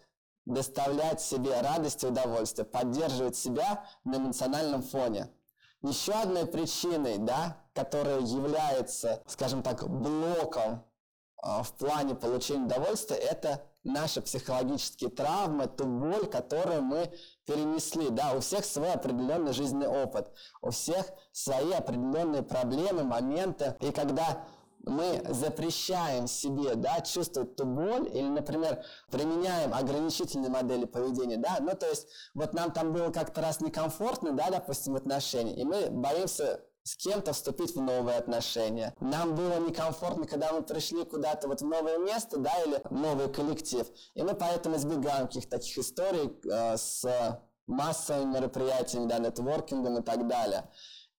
доставлять 0.46 1.22
себе 1.22 1.60
радость 1.62 2.04
и 2.04 2.08
удовольствие, 2.08 2.66
поддерживать 2.66 3.36
себя 3.36 3.86
на 4.04 4.18
эмоциональном 4.18 4.82
фоне. 4.82 5.30
Еще 5.82 6.14
одной 6.14 6.46
причиной, 6.46 7.18
да, 7.18 7.58
которая 7.74 8.20
является, 8.20 9.24
скажем 9.26 9.64
так, 9.64 9.88
блоком 9.90 10.84
э, 11.44 11.64
в 11.64 11.72
плане 11.74 12.14
получения 12.14 12.66
удовольствия, 12.66 13.18
это 13.18 13.64
наши 13.84 14.22
психологические 14.22 15.10
травмы, 15.10 15.68
ту 15.68 15.86
боль, 15.86 16.28
которую 16.28 16.84
мы 16.84 17.12
перенесли. 17.46 18.10
Да, 18.10 18.34
у 18.34 18.42
всех 18.42 18.64
свой 18.66 18.92
определенный 18.94 19.54
жизненный 19.54 19.88
опыт, 19.88 20.32
у 20.62 20.70
всех 20.70 21.06
свои 21.32 21.72
определенные 21.72 22.44
проблемы, 22.44 23.04
моменты. 23.04 23.76
И 23.80 23.92
когда 23.92 24.46
мы 24.86 25.24
запрещаем 25.30 26.28
себе, 26.28 26.76
да, 26.76 27.02
чувствовать 27.02 27.56
ту 27.56 27.66
боль, 27.66 28.10
или, 28.14 28.28
например, 28.28 28.84
применяем 29.10 29.74
ограничительные 29.74 30.50
модели 30.50 30.86
поведения, 30.86 31.38
да, 31.38 31.58
ну, 31.60 31.76
то 31.76 31.88
есть, 31.88 32.08
вот 32.34 32.54
нам 32.54 32.72
там 32.72 32.94
было 32.94 33.12
как-то 33.12 33.42
раз 33.42 33.62
некомфортно, 33.62 34.34
да, 34.34 34.50
допустим, 34.50 34.94
в 34.94 34.98
отношениях, 34.98 35.58
и 35.58 35.64
мы 35.64 35.90
боимся 35.90 36.62
с 36.84 36.96
кем-то 36.96 37.34
вступить 37.34 37.76
в 37.76 37.82
новые 37.82 38.18
отношения. 38.18 38.96
Нам 39.00 39.36
было 39.36 39.60
некомфортно, 39.60 40.26
когда 40.26 40.52
мы 40.52 40.64
пришли 40.64 41.06
куда-то 41.06 41.48
вот 41.48 41.62
в 41.62 41.66
новое 41.66 42.00
место, 42.00 42.40
да, 42.40 42.52
или 42.64 42.82
новый 42.90 43.32
коллектив. 43.32 43.88
И 44.16 44.24
мы 44.24 44.34
поэтому 44.34 44.78
избегаем 44.78 45.28
каких-то 45.28 45.58
таких 45.58 45.78
историй 45.78 46.36
э, 46.50 46.78
с 46.78 47.06
массовыми 47.68 48.34
мероприятиями, 48.34 49.08
да, 49.08 49.20
нетворкингом 49.20 50.00
и 50.00 50.02
так 50.02 50.28
далее. 50.28 50.70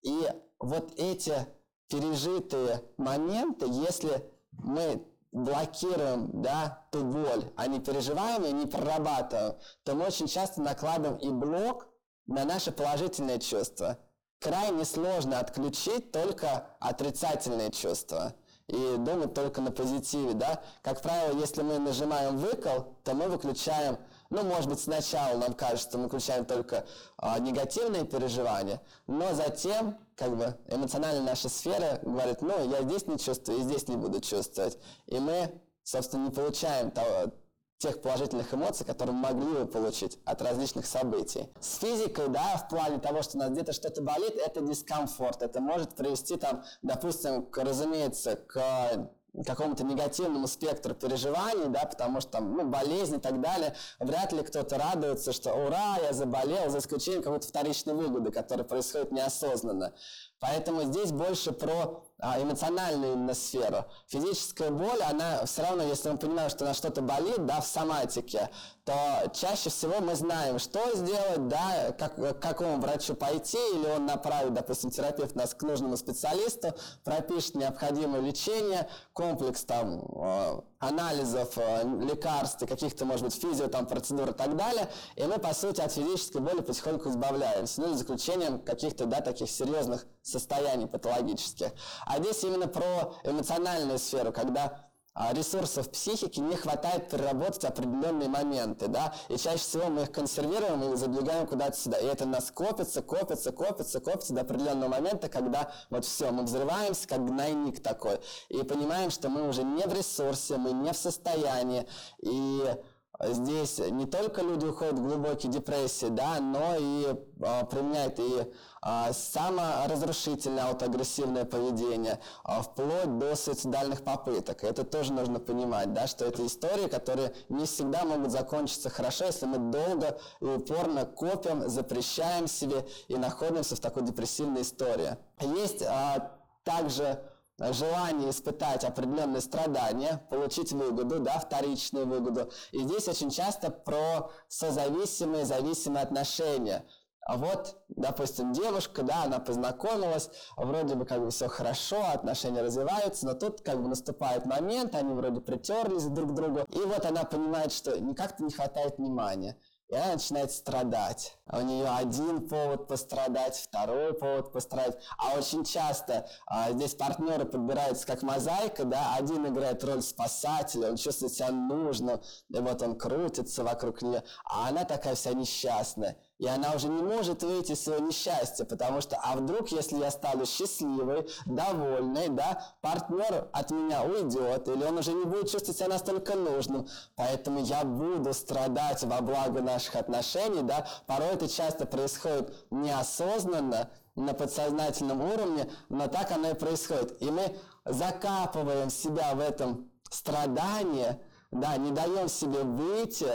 И 0.02 0.28
вот 0.58 0.92
эти 0.96 1.46
пережитые 1.92 2.82
моменты, 2.96 3.66
если 3.68 4.24
мы 4.52 5.06
блокируем 5.30 6.42
да, 6.42 6.86
ту 6.90 7.04
боль, 7.04 7.52
а 7.56 7.66
не 7.66 7.80
переживаем 7.80 8.44
и 8.44 8.52
не 8.52 8.66
прорабатываем, 8.66 9.56
то 9.84 9.94
мы 9.94 10.06
очень 10.06 10.26
часто 10.26 10.62
накладываем 10.62 11.18
и 11.18 11.28
блок 11.28 11.86
на 12.26 12.44
наши 12.44 12.72
положительные 12.72 13.40
чувства. 13.40 13.98
Крайне 14.40 14.84
сложно 14.84 15.38
отключить 15.38 16.12
только 16.12 16.66
отрицательные 16.80 17.70
чувства 17.70 18.34
и 18.68 18.96
думать 18.98 19.34
только 19.34 19.60
на 19.60 19.70
позитиве, 19.70 20.32
да. 20.32 20.62
Как 20.82 21.02
правило, 21.02 21.38
если 21.38 21.62
мы 21.62 21.78
нажимаем 21.78 22.38
выкол, 22.38 22.96
то 23.04 23.14
мы 23.14 23.28
выключаем 23.28 23.98
ну, 24.32 24.44
может 24.44 24.70
быть, 24.70 24.80
сначала 24.80 25.36
нам 25.36 25.52
кажется, 25.52 25.98
мы 25.98 26.08
включаем 26.08 26.46
только 26.46 26.86
а, 27.18 27.38
негативные 27.38 28.06
переживания, 28.06 28.80
но 29.06 29.34
затем, 29.34 29.98
как 30.22 30.36
бы, 30.36 30.56
эмоциональная 30.68 31.22
наша 31.22 31.48
сфера 31.48 31.98
говорит, 32.02 32.42
ну, 32.42 32.70
я 32.70 32.82
здесь 32.82 33.08
не 33.08 33.18
чувствую, 33.18 33.58
и 33.58 33.62
здесь 33.62 33.88
не 33.88 33.96
буду 33.96 34.20
чувствовать. 34.20 34.78
И 35.06 35.18
мы, 35.18 35.60
собственно, 35.82 36.26
не 36.26 36.30
получаем 36.30 36.92
того, 36.92 37.32
тех 37.78 38.00
положительных 38.00 38.54
эмоций, 38.54 38.86
которые 38.86 39.16
могли 39.16 39.52
бы 39.52 39.66
получить 39.66 40.20
от 40.24 40.40
различных 40.40 40.86
событий. 40.86 41.48
С 41.58 41.78
физикой, 41.78 42.28
да, 42.28 42.56
в 42.56 42.68
плане 42.68 43.00
того, 43.00 43.22
что 43.22 43.36
у 43.36 43.40
нас 43.40 43.50
где-то 43.50 43.72
что-то 43.72 44.00
болит, 44.00 44.36
это 44.36 44.60
дискомфорт. 44.60 45.42
Это 45.42 45.60
может 45.60 45.96
привести, 45.96 46.36
там, 46.36 46.62
допустим, 46.82 47.44
к, 47.44 47.58
разумеется, 47.58 48.36
к 48.36 49.10
какому-то 49.46 49.84
негативному 49.84 50.46
спектру 50.46 50.94
переживаний, 50.94 51.68
да, 51.68 51.84
потому 51.86 52.20
что 52.20 52.32
там, 52.32 52.54
ну, 52.54 52.68
болезнь 52.68 53.16
и 53.16 53.20
так 53.20 53.40
далее, 53.40 53.74
вряд 53.98 54.32
ли 54.32 54.42
кто-то 54.42 54.76
радуется, 54.78 55.32
что 55.32 55.54
ура, 55.54 55.96
я 56.02 56.12
заболел, 56.12 56.68
за 56.68 56.78
исключением 56.78 57.22
какой-то 57.22 57.48
вторичной 57.48 57.94
выгоды, 57.94 58.30
которая 58.30 58.64
происходит 58.64 59.12
неосознанно. 59.12 59.94
Поэтому 60.42 60.82
здесь 60.82 61.12
больше 61.12 61.52
про 61.52 62.02
а, 62.18 62.42
эмоциональную 62.42 63.12
именно 63.12 63.32
сферу. 63.32 63.84
Физическая 64.08 64.72
боль, 64.72 65.00
она 65.08 65.46
все 65.46 65.62
равно, 65.62 65.84
если 65.84 66.10
мы 66.10 66.18
понимаем, 66.18 66.50
что 66.50 66.64
на 66.64 66.74
что-то 66.74 67.00
болит, 67.00 67.46
да, 67.46 67.60
в 67.60 67.66
соматике, 67.66 68.50
то 68.84 68.92
чаще 69.32 69.70
всего 69.70 70.00
мы 70.00 70.16
знаем, 70.16 70.58
что 70.58 70.80
сделать, 70.96 71.46
да, 71.46 71.92
как, 71.96 72.16
к 72.16 72.40
какому 72.40 72.80
врачу 72.80 73.14
пойти, 73.14 73.56
или 73.74 73.86
он 73.86 74.06
направит, 74.06 74.52
допустим, 74.52 74.90
терапевт 74.90 75.36
нас 75.36 75.54
к 75.54 75.62
нужному 75.62 75.96
специалисту, 75.96 76.74
пропишет 77.04 77.54
необходимое 77.54 78.20
лечение, 78.20 78.88
комплекс 79.12 79.62
там 79.62 80.00
э, 80.00 80.60
анализов, 80.82 81.56
э, 81.56 81.84
лекарств, 82.00 82.66
каких-то, 82.66 83.04
может 83.04 83.24
быть, 83.24 83.34
физио, 83.34 83.68
там, 83.68 83.86
процедур 83.86 84.30
и 84.30 84.32
так 84.32 84.56
далее, 84.56 84.88
и 85.14 85.22
мы, 85.24 85.38
по 85.38 85.54
сути, 85.54 85.80
от 85.80 85.92
физической 85.92 86.40
боли 86.40 86.60
потихоньку 86.60 87.08
избавляемся, 87.08 87.80
ну, 87.80 87.94
за 87.94 88.02
исключением 88.02 88.58
каких-то, 88.58 89.06
да, 89.06 89.20
таких 89.20 89.50
серьезных 89.50 90.06
состояний 90.22 90.86
патологических. 90.86 91.68
А 92.04 92.18
здесь 92.18 92.42
именно 92.42 92.66
про 92.66 93.14
эмоциональную 93.24 93.98
сферу, 93.98 94.32
когда 94.32 94.91
ресурсов 95.14 95.90
психики 95.90 96.40
не 96.40 96.56
хватает 96.56 97.08
переработать 97.10 97.64
определенные 97.64 98.28
моменты, 98.28 98.88
да, 98.88 99.14
и 99.28 99.36
чаще 99.36 99.58
всего 99.58 99.88
мы 99.88 100.02
их 100.02 100.12
консервируем 100.12 100.92
и 100.92 100.96
задвигаем 100.96 101.46
куда-то 101.46 101.76
сюда, 101.76 101.98
и 101.98 102.06
это 102.06 102.24
нас 102.24 102.50
копится, 102.50 103.02
копится, 103.02 103.52
копится, 103.52 104.00
копится 104.00 104.32
до 104.32 104.40
определенного 104.40 104.88
момента, 104.88 105.28
когда 105.28 105.70
вот 105.90 106.04
все, 106.04 106.30
мы 106.30 106.44
взрываемся, 106.44 107.06
как 107.06 107.24
гнойник 107.24 107.82
такой, 107.82 108.20
и 108.48 108.62
понимаем, 108.62 109.10
что 109.10 109.28
мы 109.28 109.48
уже 109.48 109.62
не 109.62 109.84
в 109.86 109.92
ресурсе, 109.92 110.56
мы 110.56 110.72
не 110.72 110.92
в 110.92 110.96
состоянии, 110.96 111.86
и 112.18 112.74
здесь 113.22 113.78
не 113.78 114.06
только 114.06 114.42
люди 114.42 114.66
уходят 114.66 114.94
в 114.94 115.02
глубокие 115.02 115.50
депрессии, 115.52 116.06
да, 116.06 116.40
но 116.40 116.76
и 116.78 117.06
э, 117.06 117.66
применяют 117.66 118.18
и 118.18 118.52
э, 118.82 119.12
саморазрушительное 119.12 120.64
аутоагрессивное 120.64 121.44
поведение, 121.44 122.18
э, 122.44 122.62
вплоть 122.62 123.18
до 123.18 123.36
суицидальных 123.36 124.02
попыток. 124.02 124.64
Это 124.64 124.84
тоже 124.84 125.12
нужно 125.12 125.38
понимать, 125.38 125.92
да, 125.92 126.06
что 126.06 126.24
это 126.24 126.44
истории, 126.46 126.88
которые 126.88 127.32
не 127.48 127.66
всегда 127.66 128.04
могут 128.04 128.32
закончиться 128.32 128.90
хорошо, 128.90 129.26
если 129.26 129.46
мы 129.46 129.58
долго 129.58 130.18
и 130.40 130.44
упорно 130.44 131.04
копим, 131.06 131.68
запрещаем 131.68 132.48
себе 132.48 132.86
и 133.08 133.16
находимся 133.16 133.76
в 133.76 133.80
такой 133.80 134.02
депрессивной 134.02 134.62
истории. 134.62 135.16
Есть 135.40 135.82
э, 135.82 136.30
также 136.64 137.20
желание 137.58 138.30
испытать 138.30 138.84
определенные 138.84 139.40
страдания, 139.40 140.26
получить 140.30 140.72
выгоду, 140.72 141.20
да, 141.20 141.38
вторичную 141.38 142.06
выгоду. 142.06 142.50
И 142.72 142.80
здесь 142.80 143.08
очень 143.08 143.30
часто 143.30 143.70
про 143.70 144.30
созависимые, 144.48 145.44
зависимые 145.44 146.02
отношения. 146.02 146.84
А 147.24 147.36
вот, 147.36 147.76
допустим, 147.88 148.52
девушка, 148.52 149.04
да, 149.04 149.24
она 149.24 149.38
познакомилась, 149.38 150.28
вроде 150.56 150.96
бы 150.96 151.06
как 151.06 151.20
бы 151.20 151.30
все 151.30 151.46
хорошо, 151.46 152.02
отношения 152.12 152.62
развиваются, 152.62 153.26
но 153.26 153.34
тут 153.34 153.60
как 153.60 153.80
бы 153.80 153.88
наступает 153.88 154.44
момент, 154.44 154.96
они 154.96 155.14
вроде 155.14 155.40
притерлись 155.40 156.06
друг 156.06 156.32
к 156.32 156.34
другу, 156.34 156.66
и 156.68 156.80
вот 156.80 157.06
она 157.06 157.22
понимает, 157.22 157.70
что 157.70 157.92
как-то 158.16 158.42
не 158.42 158.50
хватает 158.50 158.98
внимания 158.98 159.56
и 159.92 159.94
она 159.94 160.14
начинает 160.14 160.50
страдать. 160.50 161.36
А 161.44 161.58
у 161.58 161.60
нее 161.60 161.86
один 161.86 162.48
повод 162.48 162.88
пострадать, 162.88 163.56
второй 163.56 164.14
повод 164.14 164.50
пострадать. 164.50 164.96
А 165.18 165.36
очень 165.36 165.64
часто 165.64 166.26
а, 166.46 166.72
здесь 166.72 166.94
партнеры 166.94 167.44
подбираются 167.44 168.06
как 168.06 168.22
мозаика, 168.22 168.84
да, 168.84 169.14
один 169.16 169.46
играет 169.46 169.84
роль 169.84 170.00
спасателя, 170.00 170.88
он 170.88 170.96
чувствует 170.96 171.34
себя 171.34 171.50
нужным, 171.50 172.22
и 172.48 172.58
вот 172.58 172.80
он 172.80 172.96
крутится 172.96 173.64
вокруг 173.64 174.00
нее, 174.00 174.22
а 174.46 174.70
она 174.70 174.86
такая 174.86 175.14
вся 175.14 175.34
несчастная. 175.34 176.16
И 176.42 176.46
она 176.48 176.72
уже 176.72 176.88
не 176.88 177.00
может 177.00 177.44
выйти 177.44 177.70
из 177.70 177.84
своего 177.84 178.04
несчастья, 178.04 178.64
потому 178.64 179.00
что, 179.00 179.16
а 179.22 179.36
вдруг, 179.36 179.68
если 179.68 179.98
я 179.98 180.10
стану 180.10 180.44
счастливой, 180.44 181.28
довольной, 181.46 182.30
да, 182.30 182.64
партнер 182.80 183.46
от 183.52 183.70
меня 183.70 184.02
уйдет, 184.02 184.66
или 184.66 184.82
он 184.82 184.98
уже 184.98 185.12
не 185.12 185.24
будет 185.24 185.52
чувствовать 185.52 185.76
себя 185.76 185.86
настолько 185.90 186.34
нужным, 186.34 186.88
поэтому 187.14 187.60
я 187.60 187.84
буду 187.84 188.34
страдать 188.34 189.04
во 189.04 189.20
благо 189.20 189.62
наших 189.62 189.94
отношений, 189.94 190.62
да, 190.62 190.84
порой 191.06 191.28
это 191.28 191.48
часто 191.48 191.86
происходит 191.86 192.52
неосознанно, 192.72 193.88
на 194.16 194.34
подсознательном 194.34 195.22
уровне, 195.22 195.70
но 195.90 196.08
так 196.08 196.32
оно 196.32 196.50
и 196.50 196.54
происходит. 196.54 197.22
И 197.22 197.30
мы 197.30 197.56
закапываем 197.84 198.90
себя 198.90 199.32
в 199.34 199.40
этом 199.40 199.92
страдании, 200.10 201.20
да, 201.52 201.76
не 201.76 201.92
даем 201.92 202.28
себе 202.28 202.64
выйти 202.64 203.32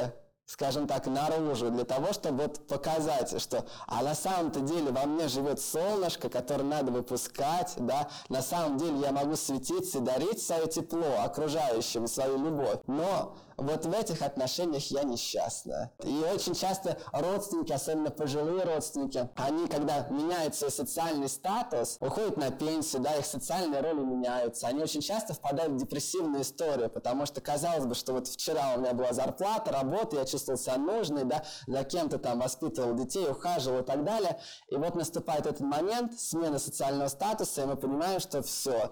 скажем 0.47 0.87
так, 0.87 1.05
наружу, 1.07 1.69
для 1.69 1.83
того, 1.83 2.13
чтобы 2.13 2.43
вот 2.43 2.65
показать, 2.67 3.39
что 3.39 3.65
а 3.85 4.01
на 4.01 4.15
самом-то 4.15 4.61
деле 4.61 4.91
во 4.91 5.05
мне 5.05 5.27
живет 5.27 5.59
солнышко, 5.59 6.29
которое 6.29 6.63
надо 6.63 6.91
выпускать, 6.91 7.73
да, 7.75 8.07
на 8.29 8.41
самом 8.41 8.77
деле 8.77 8.97
я 8.99 9.11
могу 9.11 9.35
светиться 9.35 9.97
и 9.97 10.01
дарить 10.01 10.41
свое 10.41 10.67
тепло 10.67 11.19
окружающим, 11.21 12.07
свою 12.07 12.37
любовь. 12.37 12.79
Но 12.87 13.35
вот 13.57 13.85
в 13.85 13.91
этих 13.91 14.21
отношениях 14.21 14.83
я 14.91 15.03
несчастна. 15.03 15.91
И 16.03 16.23
очень 16.33 16.53
часто 16.53 16.97
родственники, 17.11 17.73
особенно 17.73 18.11
пожилые 18.11 18.63
родственники, 18.63 19.29
они, 19.35 19.67
когда 19.67 20.07
меняют 20.09 20.55
свой 20.55 20.71
социальный 20.71 21.27
статус, 21.27 21.97
уходят 21.99 22.37
на 22.37 22.51
пенсию, 22.51 23.01
да, 23.01 23.15
их 23.15 23.25
социальные 23.25 23.81
роли 23.81 23.99
меняются, 23.99 24.67
они 24.67 24.83
очень 24.83 25.01
часто 25.01 25.33
впадают 25.33 25.73
в 25.73 25.77
депрессивную 25.77 26.43
историю, 26.43 26.89
потому 26.89 27.25
что 27.25 27.41
казалось 27.41 27.85
бы, 27.85 27.95
что 27.95 28.13
вот 28.13 28.27
вчера 28.27 28.75
у 28.75 28.79
меня 28.79 28.93
была 28.93 29.11
зарплата, 29.13 29.71
работа, 29.71 30.17
я 30.17 30.25
чувствовал 30.25 30.59
себя 30.59 30.77
нужной, 30.77 31.23
да, 31.23 31.43
за 31.65 31.83
кем-то 31.83 32.19
там 32.19 32.39
воспитывал 32.39 32.93
детей, 32.93 33.27
ухаживал 33.27 33.81
и 33.81 33.85
так 33.85 34.03
далее. 34.03 34.39
И 34.69 34.75
вот 34.75 34.95
наступает 34.95 35.45
этот 35.45 35.61
момент 35.61 36.19
смены 36.19 36.59
социального 36.59 37.07
статуса, 37.07 37.63
и 37.63 37.65
мы 37.65 37.75
понимаем, 37.75 38.19
что 38.19 38.43
все, 38.43 38.91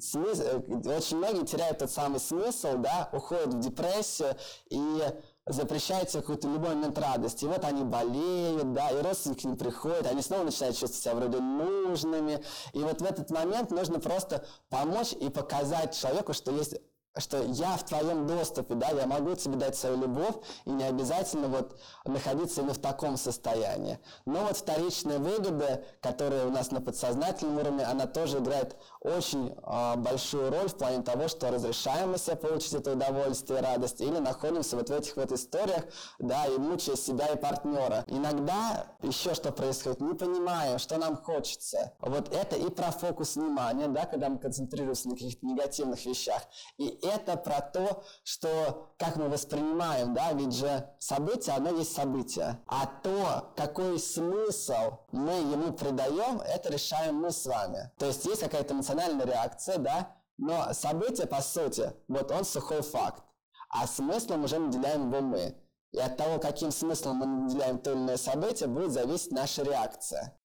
смысл, 0.00 0.42
э, 0.42 0.96
очень 0.96 1.16
многие 1.16 1.46
теряют 1.46 1.78
тот 1.78 1.90
самый 1.90 2.20
смысл, 2.20 2.76
да, 2.78 3.08
уходят 3.12 3.54
в 3.54 3.60
депрессию 3.60 4.36
и 4.68 5.02
запрещают 5.46 6.10
себе 6.10 6.22
какой-то 6.22 6.48
любой 6.48 6.74
момент 6.74 6.98
радости. 6.98 7.44
И 7.44 7.48
вот 7.48 7.64
они 7.64 7.82
болеют, 7.82 8.72
да, 8.72 8.90
и 8.90 9.02
родственники 9.02 9.46
ним 9.46 9.56
приходят, 9.56 10.06
они 10.06 10.22
снова 10.22 10.44
начинают 10.44 10.76
чувствовать 10.76 11.02
себя 11.02 11.14
вроде 11.14 11.40
нужными. 11.40 12.42
И 12.72 12.78
вот 12.80 13.00
в 13.00 13.04
этот 13.04 13.30
момент 13.30 13.70
нужно 13.70 14.00
просто 14.00 14.44
помочь 14.68 15.12
и 15.12 15.28
показать 15.28 15.98
человеку, 15.98 16.32
что 16.32 16.52
есть 16.52 16.76
что 17.16 17.42
я 17.42 17.76
в 17.76 17.84
твоем 17.84 18.26
доступе, 18.26 18.74
да, 18.74 18.90
я 18.90 19.06
могу 19.06 19.34
тебе 19.34 19.56
дать 19.56 19.76
свою 19.76 19.96
любовь, 20.00 20.36
и 20.64 20.70
не 20.70 20.84
обязательно 20.84 21.48
вот 21.48 21.78
находиться 22.04 22.60
именно 22.60 22.74
в 22.74 22.78
таком 22.78 23.16
состоянии. 23.16 23.98
Но 24.26 24.44
вот 24.44 24.56
вторичная 24.56 25.18
выгода, 25.18 25.84
которая 26.00 26.46
у 26.46 26.50
нас 26.50 26.70
на 26.70 26.80
подсознательном 26.80 27.58
уровне, 27.58 27.84
она 27.84 28.06
тоже 28.06 28.38
играет 28.38 28.76
очень 29.00 29.54
э, 29.56 29.96
большую 29.96 30.50
роль 30.50 30.68
в 30.68 30.76
плане 30.76 31.02
того, 31.02 31.28
что 31.28 31.50
разрешаем 31.50 32.12
мы 32.12 32.18
себе 32.18 32.36
получить 32.36 32.74
это 32.74 32.92
удовольствие 32.92 33.60
радость, 33.60 34.00
или 34.00 34.18
находимся 34.18 34.76
вот 34.76 34.90
в 34.90 34.92
этих 34.92 35.16
вот 35.16 35.32
историях, 35.32 35.84
да, 36.18 36.46
и 36.46 36.58
мучая 36.58 36.96
себя 36.96 37.28
и 37.28 37.36
партнера. 37.36 38.04
Иногда 38.06 38.86
еще 39.02 39.34
что 39.34 39.52
происходит, 39.52 40.00
не 40.00 40.14
понимаем, 40.14 40.78
что 40.78 40.98
нам 40.98 41.16
хочется. 41.16 41.92
Вот 42.00 42.34
это 42.34 42.56
и 42.56 42.68
про 42.68 42.90
фокус 42.90 43.36
внимания, 43.36 43.88
да, 43.88 44.04
когда 44.04 44.28
мы 44.28 44.38
концентрируемся 44.38 45.08
на 45.08 45.14
каких-то 45.14 45.46
негативных 45.46 46.04
вещах, 46.04 46.42
и 46.76 46.98
это 47.02 47.36
про 47.36 47.60
то, 47.60 48.02
что 48.22 48.90
как 48.98 49.16
мы 49.16 49.28
воспринимаем, 49.28 50.12
да, 50.12 50.32
ведь 50.32 50.54
же 50.54 50.86
событие, 50.98 51.56
оно 51.56 51.70
есть 51.70 51.94
событие. 51.94 52.60
А 52.66 52.86
то, 53.02 53.50
какой 53.56 53.98
смысл 53.98 54.98
мы 55.10 55.32
ему 55.32 55.72
придаем, 55.72 56.40
это 56.42 56.70
решаем 56.70 57.16
мы 57.16 57.30
с 57.30 57.46
вами. 57.46 57.90
То 57.98 58.06
есть 58.06 58.26
есть 58.26 58.42
какая-то 58.42 58.74
эмоциональная 58.74 58.89
реакция, 59.24 59.78
да, 59.78 60.16
но 60.38 60.72
событие, 60.72 61.26
по 61.26 61.40
сути, 61.42 61.92
вот 62.08 62.30
он 62.30 62.44
сухой 62.44 62.82
факт. 62.82 63.22
А 63.68 63.86
смыслом 63.86 64.44
уже 64.44 64.58
наделяем 64.58 65.10
его 65.10 65.20
мы. 65.20 65.54
И 65.92 65.98
от 65.98 66.16
того, 66.16 66.38
каким 66.38 66.70
смыслом 66.70 67.16
мы 67.16 67.26
наделяем 67.26 67.78
то 67.78 67.92
или 67.92 67.98
иное 67.98 68.16
событие, 68.16 68.68
будет 68.68 68.92
зависеть 68.92 69.32
наша 69.32 69.62
реакция. 69.62 70.38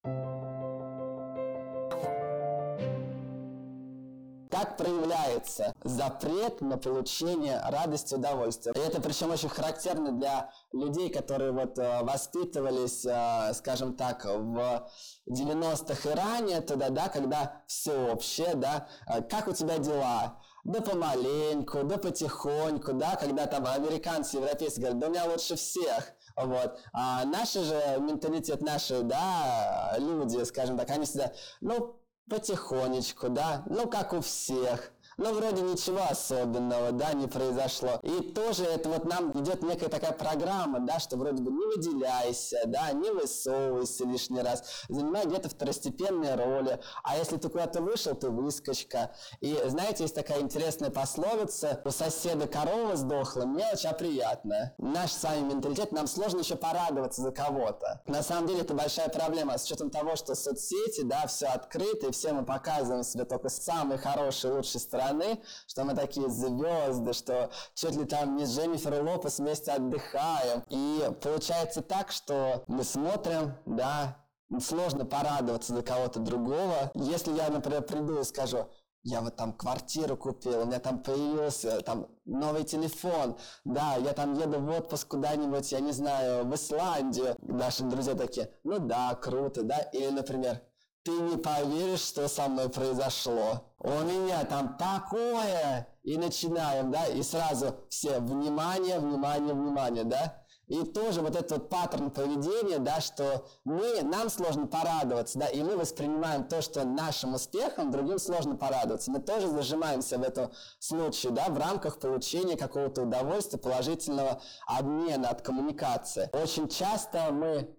Как 4.58 4.78
проявляется 4.78 5.74
запрет 5.84 6.62
на 6.62 6.78
получение 6.78 7.60
радости 7.68 8.14
и 8.14 8.16
удовольствия? 8.16 8.72
И 8.72 8.78
это 8.78 9.02
причем 9.02 9.30
очень 9.30 9.50
характерно 9.50 10.12
для 10.12 10.50
людей, 10.72 11.10
которые 11.10 11.52
вот 11.52 11.78
э, 11.78 12.02
воспитывались, 12.02 13.04
э, 13.04 13.52
скажем 13.52 13.94
так, 13.96 14.24
в 14.24 14.88
90-х 15.28 16.08
и 16.08 16.14
ранее, 16.14 16.60
тогда, 16.62 16.88
да, 16.88 17.10
когда 17.10 17.64
все 17.66 18.10
общее, 18.10 18.54
да, 18.54 18.88
э, 19.06 19.20
как 19.20 19.46
у 19.46 19.52
тебя 19.52 19.76
дела? 19.76 20.40
Да 20.64 20.80
помаленьку, 20.80 21.84
да 21.84 21.98
потихоньку, 21.98 22.94
да, 22.94 23.16
когда 23.16 23.46
там 23.46 23.66
американцы, 23.66 24.38
европейцы 24.38 24.80
говорят, 24.80 24.98
да 24.98 25.08
у 25.08 25.10
меня 25.10 25.26
лучше 25.26 25.56
всех. 25.56 26.14
Вот. 26.34 26.78
А 26.94 27.26
наши 27.26 27.62
же, 27.62 27.98
менталитет 28.00 28.62
наши, 28.62 29.02
да, 29.02 29.96
люди, 29.98 30.42
скажем 30.44 30.78
так, 30.78 30.88
они 30.88 31.04
всегда, 31.04 31.32
ну, 31.60 32.00
потихонечку, 32.28 33.28
да, 33.28 33.62
ну 33.66 33.88
как 33.88 34.12
у 34.12 34.20
всех. 34.20 34.92
Но 35.18 35.32
вроде 35.32 35.62
ничего 35.62 36.00
особенного, 36.10 36.92
да, 36.92 37.14
не 37.14 37.26
произошло. 37.26 37.98
И 38.02 38.20
тоже 38.34 38.64
это 38.64 38.90
вот 38.90 39.06
нам 39.06 39.32
идет 39.40 39.62
некая 39.62 39.88
такая 39.88 40.12
программа, 40.12 40.80
да, 40.80 40.98
что 40.98 41.16
вроде 41.16 41.42
бы 41.42 41.50
не 41.50 41.64
выделяйся, 41.64 42.58
да, 42.66 42.92
не 42.92 43.10
высовывайся 43.10 44.04
лишний 44.04 44.42
раз, 44.42 44.62
занимай 44.90 45.24
где-то 45.24 45.48
второстепенные 45.48 46.34
роли. 46.34 46.78
А 47.02 47.16
если 47.16 47.38
ты 47.38 47.48
куда-то 47.48 47.80
вышел, 47.80 48.14
ты 48.14 48.28
выскочка. 48.28 49.10
И 49.40 49.58
знаете, 49.64 50.02
есть 50.02 50.14
такая 50.14 50.40
интересная 50.40 50.90
пословица, 50.90 51.80
у 51.86 51.90
соседа 51.90 52.46
корова 52.46 52.94
сдохла, 52.96 53.44
мелочь, 53.44 53.86
а 53.86 53.94
приятная. 53.94 54.74
Наш 54.76 55.12
с 55.12 55.22
вами 55.22 55.54
менталитет, 55.54 55.92
нам 55.92 56.08
сложно 56.08 56.40
еще 56.40 56.56
порадоваться 56.56 57.22
за 57.22 57.30
кого-то. 57.30 58.02
На 58.06 58.22
самом 58.22 58.48
деле 58.48 58.60
это 58.60 58.74
большая 58.74 59.08
проблема, 59.08 59.56
с 59.56 59.64
учетом 59.64 59.88
того, 59.88 60.14
что 60.16 60.34
соцсети, 60.34 61.04
да, 61.04 61.26
все 61.26 61.46
открыто, 61.46 62.08
и 62.08 62.12
все 62.12 62.34
мы 62.34 62.44
показываем 62.44 63.02
себе 63.02 63.24
только 63.24 63.48
самые 63.48 63.96
хорошие, 63.96 64.52
лучшие 64.52 64.82
стороны 64.82 65.05
стороны, 65.06 65.40
что 65.66 65.84
мы 65.84 65.94
такие 65.94 66.28
звезды, 66.28 67.12
что 67.12 67.50
чуть 67.74 67.96
ли 67.96 68.04
там 68.04 68.36
не 68.36 68.44
с 68.44 68.56
Дженнифер 68.56 69.02
Лопес 69.02 69.38
вместе 69.38 69.72
отдыхаем. 69.72 70.64
И 70.68 71.10
получается 71.22 71.82
так, 71.82 72.10
что 72.10 72.64
мы 72.66 72.84
смотрим, 72.84 73.54
да, 73.66 74.16
сложно 74.60 75.04
порадоваться 75.04 75.74
за 75.74 75.82
кого-то 75.82 76.20
другого. 76.20 76.90
Если 76.94 77.32
я, 77.32 77.48
например, 77.48 77.82
приду 77.82 78.20
и 78.20 78.24
скажу, 78.24 78.68
я 79.02 79.20
вот 79.20 79.36
там 79.36 79.52
квартиру 79.52 80.16
купил, 80.16 80.62
у 80.62 80.64
меня 80.64 80.80
там 80.80 81.00
появился 81.00 81.80
там 81.82 82.08
новый 82.24 82.64
телефон, 82.64 83.36
да, 83.64 83.94
я 83.96 84.12
там 84.12 84.34
еду 84.34 84.58
в 84.58 84.68
отпуск 84.70 85.06
куда-нибудь, 85.06 85.70
я 85.70 85.78
не 85.78 85.92
знаю, 85.92 86.44
в 86.44 86.52
Исландию. 86.54 87.36
Наши 87.42 87.84
друзья 87.84 88.14
такие, 88.14 88.50
ну 88.64 88.80
да, 88.80 89.14
круто, 89.14 89.62
да, 89.62 89.78
или, 89.92 90.08
например, 90.08 90.60
ты 91.06 91.12
не 91.12 91.36
поверишь, 91.36 92.00
что 92.00 92.26
со 92.26 92.48
мной 92.48 92.68
произошло. 92.68 93.62
У 93.78 93.90
меня 93.90 94.44
там 94.44 94.76
такое. 94.76 95.86
И 96.02 96.18
начинаем, 96.18 96.90
да, 96.90 97.06
и 97.06 97.22
сразу 97.22 97.76
все 97.88 98.18
внимание, 98.18 98.98
внимание, 98.98 99.54
внимание, 99.54 100.02
да. 100.02 100.42
И 100.66 100.82
тоже 100.82 101.20
вот 101.20 101.36
этот 101.36 101.52
вот 101.52 101.68
паттерн 101.68 102.10
поведения, 102.10 102.80
да, 102.80 103.00
что 103.00 103.46
мы, 103.62 104.02
нам 104.02 104.28
сложно 104.28 104.66
порадоваться, 104.66 105.38
да, 105.38 105.46
и 105.46 105.62
мы 105.62 105.76
воспринимаем 105.76 106.42
то, 106.42 106.60
что 106.60 106.84
нашим 106.84 107.34
успехом 107.34 107.92
другим 107.92 108.18
сложно 108.18 108.56
порадоваться. 108.56 109.12
Мы 109.12 109.20
тоже 109.20 109.46
зажимаемся 109.46 110.18
в 110.18 110.22
этом 110.24 110.50
случае, 110.80 111.30
да, 111.30 111.46
в 111.50 111.58
рамках 111.58 112.00
получения 112.00 112.56
какого-то 112.56 113.02
удовольствия, 113.02 113.60
положительного 113.60 114.40
обмена 114.66 115.28
от 115.28 115.42
коммуникации. 115.42 116.30
Очень 116.32 116.68
часто 116.68 117.30
мы 117.30 117.76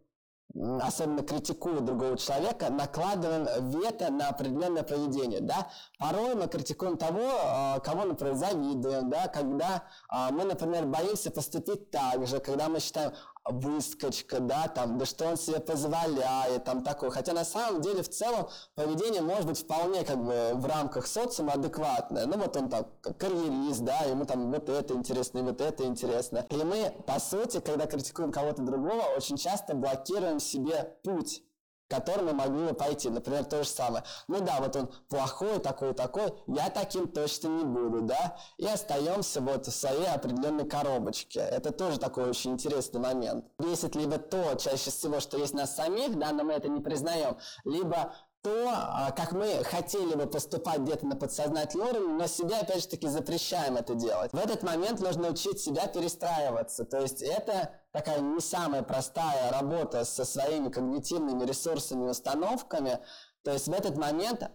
особенно 0.82 1.24
критикуя 1.24 1.80
другого 1.82 2.18
человека, 2.18 2.70
накладываем 2.70 3.48
вето 3.70 4.12
на 4.12 4.30
определенное 4.30 4.84
поведение, 4.84 5.42
да. 5.42 5.68
Порой 6.00 6.36
мы 6.36 6.48
критикуем 6.48 6.98
того, 6.98 7.22
а, 7.46 7.80
кого, 7.80 8.06
например, 8.06 8.36
завидуем, 8.36 9.10
да, 9.10 9.28
когда 9.28 9.84
а, 10.10 10.32
мы, 10.32 10.44
например, 10.46 10.86
боимся 10.86 11.32
поступить 11.32 11.92
так 11.92 12.26
же, 12.26 12.40
когда 12.40 12.70
мы 12.70 12.80
считаем, 12.80 13.12
выскочка, 13.50 14.40
да, 14.40 14.68
там, 14.68 14.98
да 14.98 15.06
что 15.06 15.26
он 15.26 15.38
себе 15.38 15.60
позволяет, 15.60 16.64
там 16.66 16.84
такое. 16.84 17.10
Хотя 17.10 17.34
на 17.34 17.46
самом 17.46 17.82
деле 17.82 18.04
в 18.04 18.10
целом 18.10 18.48
поведение 18.76 19.22
может 19.22 19.46
быть 19.46 19.60
вполне 19.60 20.04
как 20.04 20.24
бы 20.24 20.52
в 20.54 20.66
рамках 20.66 21.08
социума 21.08 21.54
адекватное. 21.54 22.26
Ну 22.26 22.38
вот 22.38 22.56
он 22.58 22.70
там 22.70 22.88
карьерист, 23.18 23.82
да, 23.82 24.00
ему 24.00 24.26
там 24.26 24.52
вот 24.52 24.70
это 24.70 24.94
интересно 24.94 25.40
и 25.40 25.42
вот 25.44 25.62
это 25.62 25.86
интересно. 25.86 26.46
И 26.50 26.56
мы, 26.56 26.94
по 27.06 27.20
сути, 27.20 27.60
когда 27.60 27.86
критикуем 27.86 28.32
кого-то 28.32 28.62
другого, 28.62 29.04
очень 29.16 29.38
часто 29.38 29.76
блокируем 29.76 30.40
себе 30.40 30.98
путь 31.04 31.44
которым 31.88 32.28
мы 32.28 32.34
могли 32.34 32.68
бы 32.68 32.74
пойти. 32.74 33.10
Например, 33.10 33.46
то 33.46 33.64
же 33.64 33.70
самое. 33.70 34.04
Ну 34.28 34.40
да, 34.42 34.58
вот 34.60 34.76
он 34.76 34.90
плохой, 35.10 35.60
такой, 35.60 35.94
такой, 35.94 36.34
я 36.48 36.70
таким 36.70 37.08
точно 37.08 37.48
не 37.48 37.64
буду, 37.64 38.02
да? 38.02 38.38
И 38.58 38.66
остаемся 38.66 39.42
вот 39.42 39.68
в 39.68 39.72
своей 39.72 40.08
определенной 40.08 40.68
коробочке. 40.68 41.40
Это 41.40 41.72
тоже 41.72 42.00
такой 42.00 42.30
очень 42.30 42.52
интересный 42.54 43.00
момент. 43.00 43.46
Бесит 43.58 43.96
либо 43.96 44.18
то, 44.18 44.56
чаще 44.56 44.92
всего, 44.92 45.20
что 45.20 45.38
есть 45.38 45.54
нас 45.54 45.76
самих, 45.76 46.18
да, 46.18 46.32
но 46.32 46.44
мы 46.44 46.54
это 46.54 46.68
не 46.68 46.82
признаем, 46.82 47.38
либо 47.64 48.14
то, 48.42 48.70
а, 48.70 49.12
как 49.12 49.32
мы 49.32 49.64
хотели 49.64 50.16
бы 50.16 50.26
поступать 50.26 50.80
где-то 50.80 51.06
на 51.06 51.16
подсознательном 51.16 51.90
уровне, 51.90 52.14
но 52.14 52.28
себя, 52.28 52.62
опять 52.62 52.82
же 52.82 52.88
таки, 52.88 53.08
запрещаем 53.08 53.78
это 53.78 53.96
делать. 53.96 54.32
В 54.32 54.38
этот 54.38 54.64
момент 54.64 55.00
нужно 55.00 55.30
учить 55.30 55.60
себя 55.60 55.88
перестраиваться. 55.88 56.86
То 56.86 57.02
есть 57.02 57.22
это 57.22 57.72
такая 57.92 58.20
не 58.20 58.40
самая 58.40 58.84
простая 58.84 59.52
работа 59.52 60.06
со 60.06 60.24
своими 60.24 60.70
когнитивными 60.70 61.46
ресурсами 61.46 62.06
и 62.06 62.10
установками. 62.10 63.00
То 63.44 63.52
есть 63.52 63.68
в 63.68 63.74
этот 63.74 63.98
момент 63.98 64.50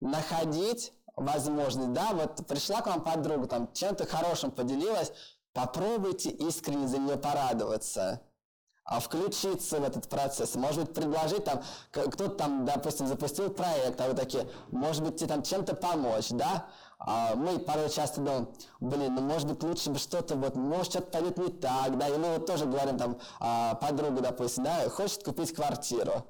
находить 0.00 0.92
возможность, 1.16 1.92
да, 1.92 2.10
вот 2.12 2.46
пришла 2.46 2.80
к 2.80 2.86
вам 2.86 3.02
подруга, 3.02 3.46
там, 3.46 3.72
чем-то 3.72 4.06
хорошим 4.06 4.50
поделилась, 4.50 5.12
попробуйте 5.52 6.30
искренне 6.30 6.88
за 6.88 6.98
нее 6.98 7.16
порадоваться 7.16 8.22
включиться 8.98 9.78
в 9.78 9.84
этот 9.84 10.08
процесс, 10.08 10.56
может 10.56 10.86
быть, 10.86 10.94
предложить 10.94 11.44
там, 11.44 11.62
кто-то 11.92 12.30
там, 12.30 12.64
допустим, 12.64 13.06
запустил 13.06 13.50
проект, 13.50 14.00
а 14.00 14.08
вы 14.08 14.14
такие, 14.14 14.48
может 14.72 15.04
быть, 15.04 15.16
тебе 15.16 15.28
там 15.28 15.42
чем-то 15.42 15.76
помочь, 15.76 16.30
да? 16.30 16.66
А 16.98 17.34
мы 17.34 17.58
порой 17.58 17.88
часто 17.88 18.20
думаем, 18.20 18.48
блин, 18.80 19.14
ну, 19.14 19.22
может 19.22 19.48
быть, 19.48 19.62
лучше 19.62 19.90
бы 19.90 19.98
что-то, 19.98 20.34
вот, 20.34 20.56
может, 20.56 20.92
что-то 20.92 21.10
пойдет 21.10 21.38
не 21.38 21.48
так, 21.48 21.96
да, 21.96 22.08
и 22.08 22.18
мы 22.18 22.36
вот 22.36 22.46
тоже 22.46 22.66
говорим 22.66 22.98
там, 22.98 23.18
а, 23.38 23.74
подруга, 23.76 24.20
допустим, 24.20 24.64
да, 24.64 24.88
хочет 24.90 25.22
купить 25.22 25.54
квартиру, 25.54 26.26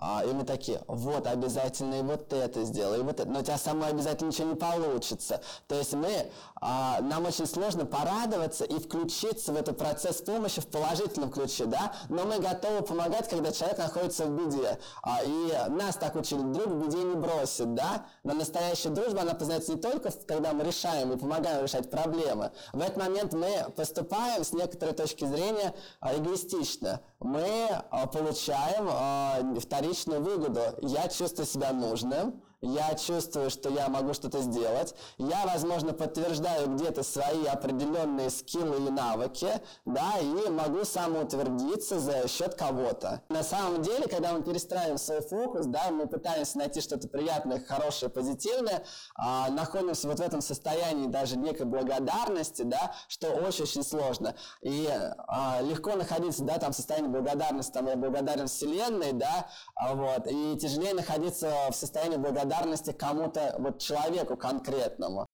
а, 0.00 0.22
и 0.24 0.32
мы 0.32 0.44
такие, 0.44 0.80
вот, 0.86 1.26
обязательно 1.26 1.96
и 1.96 2.02
вот 2.02 2.32
это 2.32 2.62
сделай, 2.62 3.00
и 3.00 3.02
вот 3.02 3.18
это. 3.18 3.28
Но 3.28 3.40
у 3.40 3.42
тебя 3.42 3.58
самой 3.58 3.90
обязательно 3.90 4.28
ничего 4.28 4.50
не 4.50 4.54
получится. 4.54 5.40
То 5.66 5.74
есть 5.74 5.92
мы, 5.92 6.30
а, 6.60 7.00
нам 7.00 7.26
очень 7.26 7.46
сложно 7.46 7.84
порадоваться 7.84 8.64
и 8.64 8.78
включиться 8.78 9.52
в 9.52 9.56
этот 9.56 9.76
процесс 9.76 10.22
помощи 10.22 10.60
в 10.60 10.68
положительном 10.68 11.32
ключе, 11.32 11.64
да? 11.64 11.92
Но 12.08 12.24
мы 12.24 12.38
готовы 12.38 12.82
помогать, 12.82 13.28
когда 13.28 13.50
человек 13.50 13.78
находится 13.78 14.26
в 14.26 14.30
беде. 14.30 14.78
А, 15.02 15.20
и 15.24 15.52
нас 15.68 15.96
так 15.96 16.14
учили, 16.14 16.42
друг 16.42 16.68
в 16.68 16.86
беде 16.86 17.02
не 17.02 17.16
бросит, 17.16 17.74
да? 17.74 18.06
Но 18.22 18.34
настоящая 18.34 18.90
дружба, 18.90 19.22
она 19.22 19.34
познается 19.34 19.72
не 19.72 19.80
только, 19.80 20.12
когда 20.28 20.52
мы 20.52 20.62
решаем 20.62 21.12
и 21.12 21.16
помогаем 21.16 21.64
решать 21.64 21.90
проблемы. 21.90 22.52
В 22.72 22.80
этот 22.80 22.98
момент 22.98 23.32
мы 23.32 23.66
поступаем 23.74 24.44
с 24.44 24.52
некоторой 24.52 24.94
точки 24.94 25.24
зрения 25.24 25.74
а, 25.98 26.14
эгоистично. 26.14 27.00
Мы 27.18 27.68
а, 27.90 28.06
получаем 28.06 28.88
а, 28.88 29.40
вторичные 29.60 29.87
личную 29.88 30.22
выгоду. 30.22 30.60
Я 30.82 31.08
чувствую 31.08 31.46
себя 31.46 31.72
нужным, 31.72 32.40
я 32.60 32.94
чувствую, 32.94 33.50
что 33.50 33.68
я 33.68 33.88
могу 33.88 34.14
что-то 34.14 34.40
сделать, 34.40 34.94
я, 35.18 35.46
возможно, 35.46 35.92
подтверждаю 35.92 36.68
где-то 36.68 37.02
свои 37.02 37.46
определенные 37.46 38.30
скиллы 38.30 38.88
и 38.88 38.90
навыки, 38.90 39.48
да, 39.84 40.14
и 40.20 40.50
могу 40.50 40.84
самоутвердиться 40.84 42.00
за 42.00 42.26
счет 42.26 42.54
кого-то. 42.54 43.22
На 43.28 43.42
самом 43.42 43.82
деле, 43.82 44.08
когда 44.08 44.32
мы 44.32 44.42
перестраиваем 44.42 44.98
свой 44.98 45.20
фокус, 45.20 45.66
да, 45.66 45.90
мы 45.90 46.06
пытаемся 46.06 46.58
найти 46.58 46.80
что-то 46.80 47.08
приятное, 47.08 47.62
хорошее, 47.64 48.10
позитивное, 48.10 48.84
а, 49.14 49.50
находимся 49.50 50.08
вот 50.08 50.18
в 50.18 50.22
этом 50.22 50.40
состоянии 50.40 51.06
даже 51.06 51.36
некой 51.36 51.66
благодарности, 51.66 52.62
да, 52.62 52.92
что 53.06 53.28
очень-очень 53.28 53.84
сложно. 53.84 54.34
И 54.62 54.88
а, 54.88 55.60
легко 55.62 55.94
находиться, 55.94 56.42
да, 56.42 56.58
там 56.58 56.72
в 56.72 56.76
состоянии 56.76 57.08
благодарности, 57.08 57.72
там 57.72 57.86
я 57.86 57.96
благодарен 57.96 58.48
Вселенной, 58.48 59.12
да, 59.12 59.48
вот, 59.92 60.26
и 60.26 60.56
тяжелее 60.58 60.94
находиться 60.94 61.52
в 61.70 61.74
состоянии 61.74 62.16
благодарности 62.16 62.47
благодарности 62.48 62.92
кому-то, 62.92 63.54
вот 63.58 63.78
человеку 63.78 64.36
конкретному. 64.36 65.26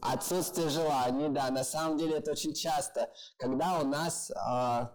Отсутствие 0.00 0.68
желаний, 0.68 1.28
да, 1.28 1.50
на 1.50 1.64
самом 1.64 1.98
деле 1.98 2.18
это 2.18 2.30
очень 2.32 2.54
часто, 2.54 3.10
когда 3.38 3.80
у 3.80 3.86
нас 3.86 4.30
э, 4.30 4.88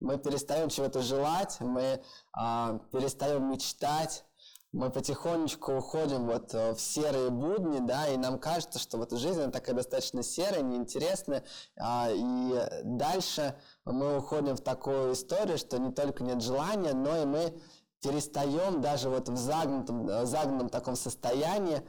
мы 0.00 0.18
перестаем 0.18 0.68
чего-то 0.68 1.00
желать, 1.00 1.56
мы 1.60 1.82
э, 1.82 2.78
перестаем 2.92 3.50
мечтать, 3.50 4.24
мы 4.76 4.90
потихонечку 4.90 5.72
уходим 5.72 6.26
вот 6.26 6.52
э, 6.52 6.74
в 6.74 6.80
серые 6.80 7.30
будни, 7.30 7.78
да, 7.78 8.08
и 8.08 8.18
нам 8.18 8.38
кажется, 8.38 8.78
что 8.78 8.98
вот 8.98 9.10
жизнь 9.10 9.40
она 9.40 9.50
такая 9.50 9.74
достаточно 9.74 10.22
серая, 10.22 10.60
неинтересная, 10.60 11.44
а, 11.78 12.10
и 12.12 12.82
дальше 12.84 13.58
мы 13.86 14.18
уходим 14.18 14.54
в 14.54 14.60
такую 14.60 15.14
историю, 15.14 15.56
что 15.56 15.78
не 15.78 15.92
только 15.92 16.22
нет 16.22 16.42
желания, 16.42 16.92
но 16.92 17.16
и 17.16 17.24
мы 17.24 17.58
перестаем 18.02 18.82
даже 18.82 19.08
вот 19.08 19.30
в 19.30 19.36
загнутом, 19.38 20.10
э, 20.10 20.26
загнутом 20.26 20.68
таком 20.68 20.94
состоянии 20.94 21.80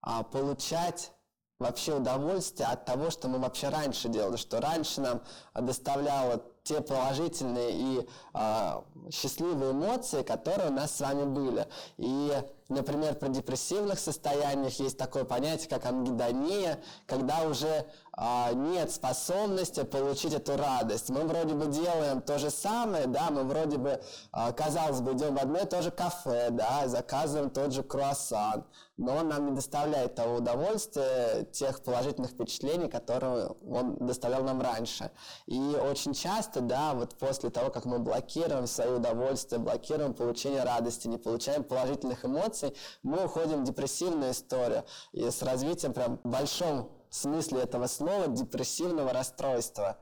а, 0.00 0.22
получать 0.22 1.10
вообще 1.58 1.96
удовольствие 1.96 2.68
от 2.68 2.84
того, 2.84 3.10
что 3.10 3.26
мы 3.26 3.40
вообще 3.40 3.70
раньше 3.70 4.08
делали, 4.08 4.36
что 4.36 4.60
раньше 4.60 5.00
нам 5.00 5.20
доставляло 5.52 6.44
те 6.66 6.80
положительные 6.80 7.70
и 7.72 8.08
э, 8.34 8.82
счастливые 9.12 9.70
эмоции, 9.70 10.22
которые 10.22 10.70
у 10.70 10.72
нас 10.72 10.96
с 10.96 11.00
вами 11.00 11.24
были. 11.24 11.66
И, 11.96 12.32
например, 12.68 13.14
при 13.14 13.28
депрессивных 13.28 13.98
состояниях 13.98 14.78
есть 14.80 14.98
такое 14.98 15.24
понятие, 15.24 15.68
как 15.68 15.86
ангидония, 15.86 16.80
когда 17.06 17.42
уже 17.42 17.86
а, 18.18 18.52
нет 18.54 18.90
способности 18.90 19.82
получить 19.84 20.32
эту 20.32 20.56
радость. 20.56 21.10
Мы 21.10 21.24
вроде 21.24 21.54
бы 21.54 21.66
делаем 21.66 22.22
то 22.22 22.38
же 22.38 22.50
самое, 22.50 23.06
да, 23.06 23.28
мы 23.30 23.42
вроде 23.42 23.76
бы, 23.76 24.00
а, 24.32 24.52
казалось 24.52 25.02
бы, 25.02 25.12
идем 25.12 25.34
в 25.34 25.38
одно 25.38 25.58
и 25.58 25.66
то 25.66 25.82
же 25.82 25.90
кафе, 25.90 26.48
да, 26.50 26.88
заказываем 26.88 27.50
тот 27.50 27.72
же 27.72 27.82
круассан, 27.82 28.64
но 28.96 29.16
он 29.16 29.28
нам 29.28 29.50
не 29.50 29.54
доставляет 29.54 30.14
того 30.14 30.36
удовольствия, 30.36 31.44
тех 31.52 31.82
положительных 31.82 32.30
впечатлений, 32.30 32.88
которые 32.88 33.48
он 33.68 33.96
доставлял 33.98 34.42
нам 34.42 34.62
раньше. 34.62 35.10
И 35.44 35.58
очень 35.58 36.14
часто, 36.14 36.62
да, 36.62 36.94
вот 36.94 37.16
после 37.16 37.50
того, 37.50 37.70
как 37.70 37.84
мы 37.84 37.98
блокируем 37.98 38.66
свое 38.66 38.96
удовольствие, 38.96 39.60
блокируем 39.60 40.14
получение 40.14 40.64
радости, 40.64 41.06
не 41.06 41.18
получаем 41.18 41.64
положительных 41.64 42.24
эмоций, 42.24 42.55
мы 43.02 43.24
уходим 43.24 43.62
в 43.62 43.64
депрессивную 43.64 44.32
историю 44.32 44.84
и 45.12 45.30
с 45.30 45.42
развитием 45.42 45.92
прям 45.92 46.20
большом 46.24 46.90
смысле 47.10 47.60
этого 47.60 47.86
слова 47.86 48.28
депрессивного 48.28 49.12
расстройства. 49.12 49.98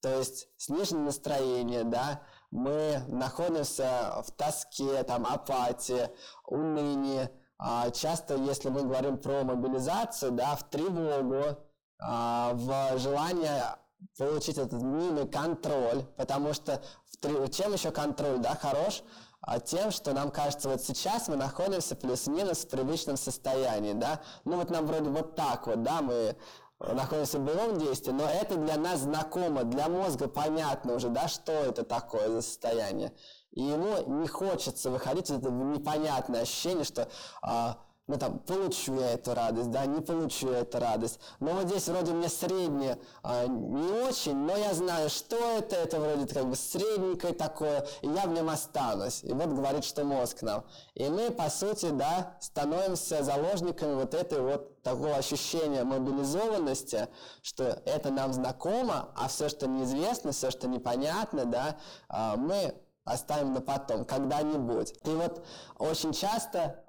То 0.00 0.18
есть 0.18 0.48
сниженное 0.56 1.06
настроение, 1.06 1.84
да, 1.84 2.22
мы 2.50 3.02
находимся 3.08 4.22
в 4.26 4.32
тоске, 4.32 5.02
там, 5.04 5.26
апатии, 5.26 6.10
унынии. 6.46 7.30
А 7.58 7.90
часто, 7.90 8.34
если 8.34 8.68
мы 8.68 8.82
говорим 8.82 9.16
про 9.16 9.44
мобилизацию, 9.44 10.32
да, 10.32 10.56
в 10.56 10.68
тревогу, 10.68 11.56
а, 12.00 12.52
в 12.54 12.98
желание 12.98 13.76
получить 14.18 14.58
этот 14.58 14.82
мнимый 14.82 15.28
контроль, 15.28 16.04
потому 16.16 16.52
что 16.52 16.82
в, 17.22 17.48
чем 17.50 17.72
еще 17.72 17.92
контроль, 17.92 18.38
да, 18.38 18.56
хорош? 18.56 19.02
А 19.42 19.60
тем, 19.60 19.90
что 19.90 20.12
нам 20.12 20.30
кажется, 20.30 20.68
вот 20.68 20.80
сейчас 20.82 21.28
мы 21.28 21.36
находимся 21.36 21.96
плюс-минус 21.96 22.64
в 22.64 22.68
привычном 22.68 23.16
состоянии, 23.16 23.92
да, 23.92 24.20
ну 24.44 24.56
вот 24.56 24.70
нам 24.70 24.86
вроде 24.86 25.10
вот 25.10 25.34
так 25.34 25.66
вот, 25.66 25.82
да, 25.82 26.00
мы 26.00 26.36
находимся 26.78 27.38
в 27.38 27.44
боевом 27.44 27.78
действии, 27.78 28.12
но 28.12 28.24
это 28.24 28.56
для 28.56 28.76
нас 28.76 29.00
знакомо, 29.00 29.64
для 29.64 29.88
мозга 29.88 30.28
понятно 30.28 30.94
уже, 30.94 31.08
да, 31.08 31.28
что 31.28 31.52
это 31.52 31.84
такое 31.84 32.28
за 32.28 32.42
состояние. 32.42 33.12
И 33.52 33.62
ему 33.62 34.20
не 34.20 34.28
хочется 34.28 34.90
выходить 34.90 35.30
из 35.30 35.38
этого 35.38 35.52
непонятное 35.52 36.42
ощущение, 36.42 36.84
что 36.84 37.08
а, 37.42 37.78
ну 38.08 38.18
там, 38.18 38.40
получу 38.40 38.98
я 39.00 39.12
эту 39.12 39.34
радость, 39.34 39.70
да, 39.70 39.86
не 39.86 40.00
получу 40.00 40.50
я 40.50 40.60
эту 40.60 40.80
радость. 40.80 41.20
Но 41.38 41.52
вот 41.52 41.68
здесь 41.68 41.88
вроде 41.88 42.12
мне 42.12 42.28
среднее 42.28 42.98
а, 43.22 43.46
не 43.46 43.90
очень, 44.08 44.36
но 44.36 44.56
я 44.56 44.74
знаю, 44.74 45.08
что 45.08 45.36
это, 45.36 45.76
это 45.76 46.00
вроде 46.00 46.26
как 46.32 46.46
бы 46.46 46.56
средненькое 46.56 47.32
такое, 47.32 47.86
и 48.02 48.08
я 48.08 48.22
в 48.26 48.32
нем 48.32 48.48
останусь. 48.48 49.22
И 49.22 49.32
вот 49.32 49.48
говорит, 49.48 49.84
что 49.84 50.04
мозг 50.04 50.42
нам. 50.42 50.64
И 50.94 51.08
мы, 51.08 51.30
по 51.30 51.48
сути, 51.48 51.90
да, 51.90 52.36
становимся 52.40 53.22
заложниками 53.22 53.94
вот 53.94 54.14
этой 54.14 54.40
вот 54.40 54.82
такого 54.82 55.14
ощущения 55.14 55.84
мобилизованности, 55.84 57.08
что 57.40 57.82
это 57.86 58.10
нам 58.10 58.32
знакомо, 58.32 59.10
а 59.14 59.28
все, 59.28 59.48
что 59.48 59.68
неизвестно, 59.68 60.32
все, 60.32 60.50
что 60.50 60.66
непонятно, 60.66 61.44
да, 61.44 61.76
а, 62.08 62.36
мы 62.36 62.74
оставим 63.04 63.52
на 63.52 63.60
потом, 63.60 64.04
когда-нибудь. 64.04 64.94
И 65.04 65.10
вот 65.10 65.44
очень 65.78 66.12
часто 66.12 66.81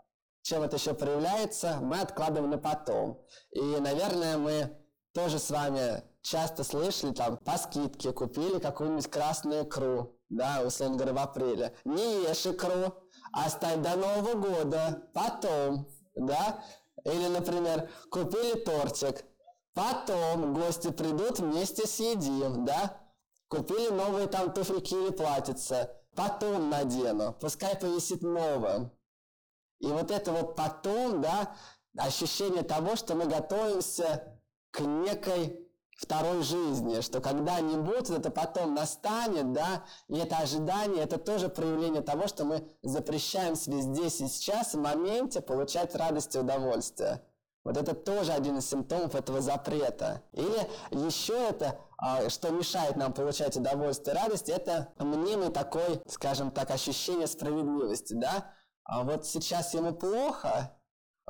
чем 0.44 0.62
это 0.62 0.76
еще 0.76 0.94
проявляется, 0.94 1.80
мы 1.82 2.00
откладываем 2.00 2.52
на 2.52 2.58
потом. 2.58 3.26
И, 3.52 3.62
наверное, 3.62 4.38
мы 4.38 4.78
тоже 5.14 5.40
с 5.40 5.50
вами 5.50 6.04
часто 6.22 6.64
слышали, 6.64 7.14
там, 7.14 7.38
по 7.38 7.58
скидке 7.58 8.12
купили 8.12 8.60
какую-нибудь 8.60 9.10
красную 9.10 9.64
икру, 9.64 10.20
да, 10.30 10.62
условно 10.66 10.98
говоря, 10.98 11.14
в 11.14 11.18
апреле. 11.20 11.76
Не 11.86 12.24
ешь 12.24 12.46
икру, 12.46 12.94
оставь 13.32 13.78
до 13.78 13.96
Нового 13.96 14.34
года, 14.34 15.10
потом, 15.14 15.88
да. 16.16 16.64
Или, 17.06 17.28
например, 17.28 17.90
купили 18.12 18.60
тортик, 18.64 19.26
потом 19.74 20.54
гости 20.54 20.92
придут, 20.92 21.40
вместе 21.40 21.88
съедим, 21.88 22.66
да. 22.66 22.98
Купили 23.48 23.90
новые 23.92 24.28
там 24.28 24.52
туфельки 24.52 24.94
или 24.94 25.12
платьица, 25.12 25.92
потом 26.16 26.70
надену, 26.70 27.34
пускай 27.40 27.78
повисит 27.78 28.24
новым. 28.24 28.92
И 29.84 29.88
вот 29.88 30.12
это 30.12 30.32
вот 30.32 30.56
потом, 30.56 31.22
да, 31.22 31.52
ощущение 31.98 32.64
того, 32.64 32.96
что 32.96 33.16
мы 33.16 33.26
готовимся 33.26 34.24
к 34.72 34.80
некой 34.80 35.60
второй 35.98 36.42
жизни, 36.42 37.02
что 37.02 37.20
когда-нибудь 37.20 38.10
это 38.10 38.32
потом 38.32 38.76
настанет, 38.76 39.52
да, 39.52 39.84
и 40.08 40.18
это 40.18 40.38
ожидание, 40.38 41.04
это 41.04 41.18
тоже 41.18 41.50
проявление 41.50 42.02
того, 42.02 42.28
что 42.28 42.46
мы 42.46 42.66
запрещаем 42.82 43.58
себе 43.58 43.82
здесь 43.82 44.22
и 44.22 44.30
сейчас, 44.30 44.74
в 44.74 44.80
моменте 44.80 45.42
получать 45.42 45.94
радость 45.96 46.34
и 46.36 46.40
удовольствие. 46.40 47.22
Вот 47.66 47.76
это 47.76 47.94
тоже 47.94 48.32
один 48.32 48.60
из 48.60 48.70
симптомов 48.70 49.16
этого 49.16 49.42
запрета. 49.42 50.22
Или 50.32 50.70
еще 50.92 51.34
это, 51.50 51.78
а, 51.98 52.30
что 52.30 52.52
мешает 52.52 52.96
нам 52.96 53.12
получать 53.12 53.58
удовольствие 53.58 54.16
и 54.16 54.18
радость, 54.18 54.48
это 54.48 54.94
мнимый 54.98 55.50
такой, 55.50 56.02
скажем 56.08 56.52
так, 56.52 56.72
ощущение 56.72 57.28
справедливости, 57.28 58.14
да. 58.14 58.50
А 58.86 59.04
вот 59.04 59.26
сейчас 59.26 59.74
ему 59.74 59.94
плохо, 59.94 60.78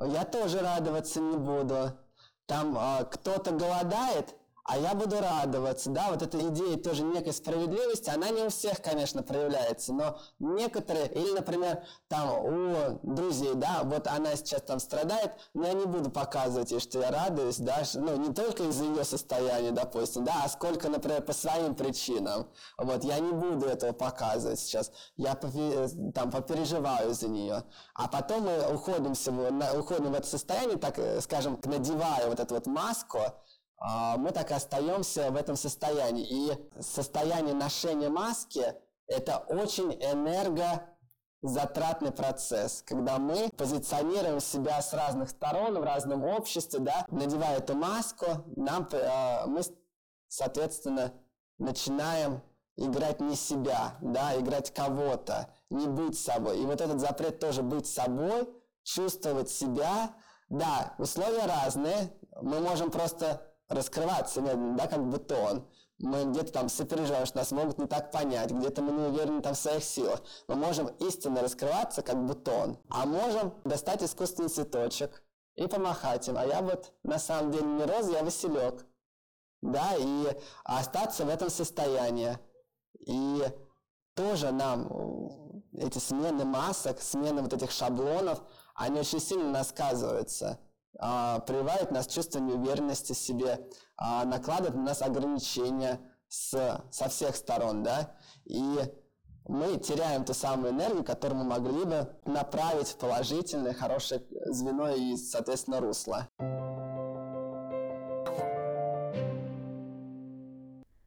я 0.00 0.24
тоже 0.24 0.60
радоваться 0.60 1.20
не 1.20 1.36
буду. 1.36 1.98
Там 2.46 2.76
а, 2.76 3.04
кто-то 3.04 3.52
голодает, 3.52 4.34
а 4.64 4.78
я 4.78 4.94
буду 4.94 5.20
радоваться, 5.20 5.90
да, 5.90 6.08
вот 6.10 6.22
эта 6.22 6.38
идея 6.48 6.78
тоже 6.78 7.02
некой 7.02 7.34
справедливости, 7.34 8.08
она 8.08 8.30
не 8.30 8.42
у 8.44 8.48
всех, 8.48 8.80
конечно, 8.80 9.22
проявляется, 9.22 9.92
но 9.92 10.18
некоторые, 10.38 11.06
или, 11.08 11.32
например, 11.32 11.84
там 12.08 12.30
у 12.44 12.98
друзей, 13.02 13.54
да, 13.54 13.82
вот 13.84 14.06
она 14.06 14.34
сейчас 14.36 14.62
там 14.62 14.80
страдает, 14.80 15.32
но 15.52 15.66
я 15.66 15.74
не 15.74 15.84
буду 15.84 16.10
показывать 16.10 16.70
ей, 16.70 16.80
что 16.80 17.00
я 17.00 17.10
радуюсь, 17.10 17.58
да, 17.58 17.82
ну, 17.94 18.16
не 18.16 18.32
только 18.32 18.62
из-за 18.64 18.84
ее 18.84 19.04
состояния, 19.04 19.70
допустим, 19.70 20.24
да, 20.24 20.42
а 20.44 20.48
сколько, 20.48 20.88
например, 20.88 21.20
по 21.22 21.34
своим 21.34 21.74
причинам, 21.74 22.48
вот, 22.78 23.04
я 23.04 23.18
не 23.18 23.32
буду 23.32 23.66
этого 23.66 23.92
показывать 23.92 24.60
сейчас, 24.60 24.90
я 25.18 25.34
там 26.14 26.30
попереживаю 26.30 27.12
за 27.12 27.28
нее, 27.28 27.64
а 27.94 28.08
потом 28.08 28.44
мы 28.44 28.74
уходим, 28.74 29.12
уходим 29.78 30.10
в 30.10 30.14
это 30.14 30.26
состояние, 30.26 30.78
так, 30.78 30.98
э, 30.98 31.20
скажем, 31.20 31.60
надевая 31.64 32.28
вот 32.28 32.40
эту 32.40 32.54
вот 32.54 32.66
маску, 32.66 33.20
мы 33.80 34.30
так 34.30 34.50
и 34.50 34.54
остаемся 34.54 35.30
в 35.30 35.36
этом 35.36 35.56
состоянии. 35.56 36.26
И 36.26 36.52
состояние 36.80 37.54
ношения 37.54 38.08
маски– 38.08 38.74
это 39.06 39.38
очень 39.38 39.92
энергозатратный 39.92 42.12
процесс, 42.12 42.82
когда 42.86 43.18
мы 43.18 43.50
позиционируем 43.56 44.40
себя 44.40 44.80
с 44.80 44.94
разных 44.94 45.28
сторон, 45.30 45.78
в 45.78 45.84
разном 45.84 46.24
обществе, 46.24 46.80
да, 46.80 47.06
надевая 47.10 47.58
эту 47.58 47.74
маску, 47.74 48.26
нам, 48.56 48.88
э, 48.90 49.46
мы, 49.46 49.60
соответственно, 50.28 51.12
начинаем 51.58 52.42
играть 52.76 53.20
не 53.20 53.36
себя, 53.36 53.96
да, 54.00 54.38
играть 54.38 54.72
кого-то, 54.72 55.48
не 55.70 55.86
быть 55.86 56.18
собой. 56.18 56.60
И 56.60 56.64
вот 56.64 56.80
этот 56.80 57.00
запрет 57.00 57.38
тоже 57.38 57.62
быть 57.62 57.86
собой, 57.86 58.48
чувствовать 58.82 59.50
себя, 59.50 60.14
да, 60.48 60.94
условия 60.98 61.46
разные, 61.46 62.12
мы 62.40 62.60
можем 62.60 62.90
просто 62.90 63.46
раскрываться 63.68 64.40
медленно, 64.40 64.76
да, 64.76 64.86
как 64.86 65.04
бутон. 65.04 65.66
Мы 65.98 66.24
где-то 66.24 66.52
там 66.52 66.68
сопереживаем, 66.68 67.24
что 67.24 67.38
нас 67.38 67.52
могут 67.52 67.78
не 67.78 67.86
так 67.86 68.10
понять, 68.10 68.50
где-то 68.50 68.82
мы 68.82 68.92
не 68.92 69.08
уверены 69.08 69.42
там 69.42 69.54
в 69.54 69.58
своих 69.58 69.84
силах. 69.84 70.22
Мы 70.48 70.56
можем 70.56 70.88
истинно 70.98 71.40
раскрываться, 71.40 72.02
как 72.02 72.24
бутон. 72.26 72.78
А 72.90 73.06
можем 73.06 73.54
достать 73.64 74.02
искусственный 74.02 74.48
цветочек 74.48 75.22
и 75.54 75.66
помахать 75.66 76.26
им. 76.28 76.36
А 76.36 76.44
я 76.44 76.62
вот 76.62 76.92
на 77.04 77.18
самом 77.18 77.52
деле 77.52 77.64
не 77.64 77.84
роза, 77.84 78.12
я 78.12 78.24
василек. 78.24 78.84
Да, 79.62 79.94
и 79.96 80.36
остаться 80.64 81.24
в 81.24 81.28
этом 81.28 81.48
состоянии. 81.48 82.38
И 83.06 83.44
тоже 84.14 84.50
нам 84.50 85.62
эти 85.72 85.98
смены 85.98 86.44
масок, 86.44 87.00
смены 87.00 87.42
вот 87.42 87.52
этих 87.52 87.70
шаблонов, 87.70 88.42
они 88.74 89.00
очень 89.00 89.20
сильно 89.20 89.50
нас 89.50 89.68
сказываются 89.68 90.58
а, 90.98 91.40
прививает 91.40 91.90
нас 91.90 92.06
чувство 92.06 92.38
неуверенности 92.38 93.12
в 93.12 93.18
себе, 93.18 93.66
а, 93.96 94.24
накладывает 94.24 94.74
на 94.74 94.82
нас 94.82 95.02
ограничения 95.02 96.00
с, 96.28 96.82
со 96.90 97.08
всех 97.08 97.36
сторон, 97.36 97.82
да, 97.82 98.14
и 98.44 98.62
мы 99.46 99.76
теряем 99.78 100.24
ту 100.24 100.32
самую 100.32 100.72
энергию, 100.72 101.04
которую 101.04 101.44
мы 101.44 101.44
могли 101.44 101.84
бы 101.84 102.08
направить 102.24 102.88
в 102.88 102.96
положительное, 102.96 103.74
хорошее 103.74 104.22
звено 104.46 104.90
и, 104.90 105.16
соответственно, 105.16 105.80
русло. 105.80 106.28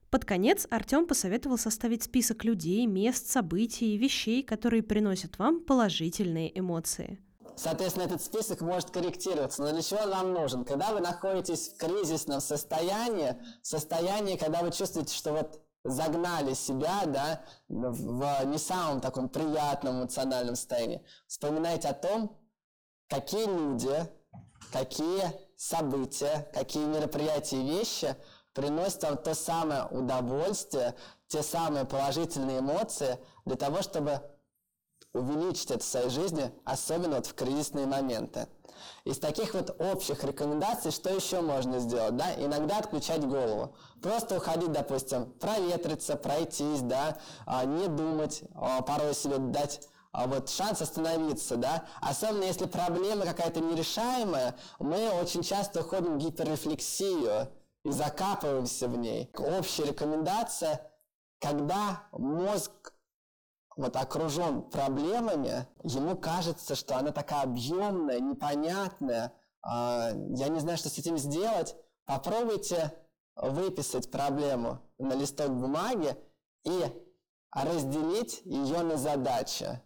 Под 0.09 0.23
конец 0.23 0.67
Артем 0.69 1.05
посоветовал 1.05 1.57
составить 1.57 2.03
список 2.03 2.45
людей, 2.45 2.85
мест, 2.85 3.27
событий 3.27 3.97
вещей, 3.97 4.41
которые 4.41 4.81
приносят 4.81 5.37
вам 5.37 5.59
положительные 5.59 6.57
эмоции. 6.57 7.19
Соответственно, 7.57 8.03
этот 8.03 8.21
список 8.21 8.61
может 8.61 8.91
корректироваться. 8.91 9.63
Но 9.63 9.71
для 9.71 9.81
чего 9.81 10.01
он 10.01 10.11
вам 10.11 10.33
нужен? 10.33 10.63
Когда 10.63 10.93
вы 10.93 11.01
находитесь 11.01 11.69
в 11.69 11.77
кризисном 11.77 12.39
состоянии, 12.39 13.35
состоянии, 13.63 14.37
когда 14.37 14.61
вы 14.61 14.71
чувствуете, 14.71 15.15
что 15.15 15.33
вот 15.33 15.59
загнали 15.83 16.53
себя, 16.53 17.01
да, 17.07 17.41
в 17.67 18.45
не 18.45 18.59
самом 18.59 19.01
таком 19.01 19.27
приятном 19.27 20.01
эмоциональном 20.01 20.55
состоянии, 20.55 21.03
вспоминайте 21.25 21.87
о 21.87 21.93
том, 21.93 22.37
какие 23.09 23.45
люди, 23.45 24.07
какие 24.71 25.23
события, 25.55 26.47
какие 26.53 26.85
мероприятия 26.85 27.57
и 27.57 27.69
вещи 27.69 28.15
приносят 28.53 29.01
вам 29.01 29.17
то 29.17 29.33
самое 29.33 29.85
удовольствие, 29.85 30.93
те 31.27 31.41
самые 31.41 31.85
положительные 31.85 32.59
эмоции 32.59 33.17
для 33.45 33.55
того, 33.55 33.81
чтобы 33.81 34.21
увеличить 35.17 35.71
это 35.71 35.79
в 35.79 35.87
своей 35.87 36.09
жизни, 36.09 36.51
особенно 36.65 37.17
вот 37.17 37.27
в 37.27 37.33
кризисные 37.33 37.85
моменты. 37.85 38.47
Из 39.05 39.17
таких 39.19 39.53
вот 39.53 39.75
общих 39.79 40.23
рекомендаций, 40.23 40.91
что 40.91 41.09
еще 41.09 41.41
можно 41.41 41.79
сделать, 41.79 42.15
да, 42.15 42.33
иногда 42.35 42.79
отключать 42.79 43.25
голову. 43.25 43.73
Просто 44.01 44.37
уходить, 44.37 44.71
допустим, 44.71 45.31
проветриться, 45.39 46.15
пройтись, 46.15 46.81
да, 46.81 47.17
а, 47.45 47.65
не 47.65 47.87
думать, 47.87 48.43
а, 48.53 48.81
порой 48.81 49.13
себе 49.13 49.37
дать 49.37 49.87
а, 50.11 50.27
вот 50.27 50.49
шанс 50.49 50.81
остановиться, 50.81 51.57
да, 51.57 51.85
особенно 52.01 52.43
если 52.43 52.65
проблема 52.65 53.25
какая-то 53.25 53.59
нерешаемая, 53.59 54.55
мы 54.79 55.09
очень 55.09 55.43
часто 55.43 55.81
уходим 55.81 56.15
в 56.15 56.17
гиперрефлексию 56.17 57.47
и 57.83 57.91
закапываемся 57.91 58.87
в 58.87 58.97
ней. 58.97 59.29
Общая 59.37 59.85
рекомендация, 59.85 60.81
когда 61.39 62.03
мозг 62.11 62.93
вот 63.77 63.95
окружен 63.95 64.63
проблемами, 64.63 65.67
ему 65.83 66.17
кажется, 66.17 66.75
что 66.75 66.97
она 66.97 67.11
такая 67.11 67.43
объемная, 67.43 68.19
непонятная, 68.19 69.33
э, 69.63 69.69
я 69.69 70.47
не 70.49 70.59
знаю, 70.59 70.77
что 70.77 70.89
с 70.89 70.97
этим 70.97 71.17
сделать. 71.17 71.75
Попробуйте 72.05 72.93
выписать 73.35 74.09
проблему 74.09 74.79
на 74.97 75.13
листок 75.13 75.51
бумаги 75.51 76.17
и 76.63 76.85
разделить 77.51 78.41
ее 78.45 78.81
на 78.81 78.97
задачи. 78.97 79.81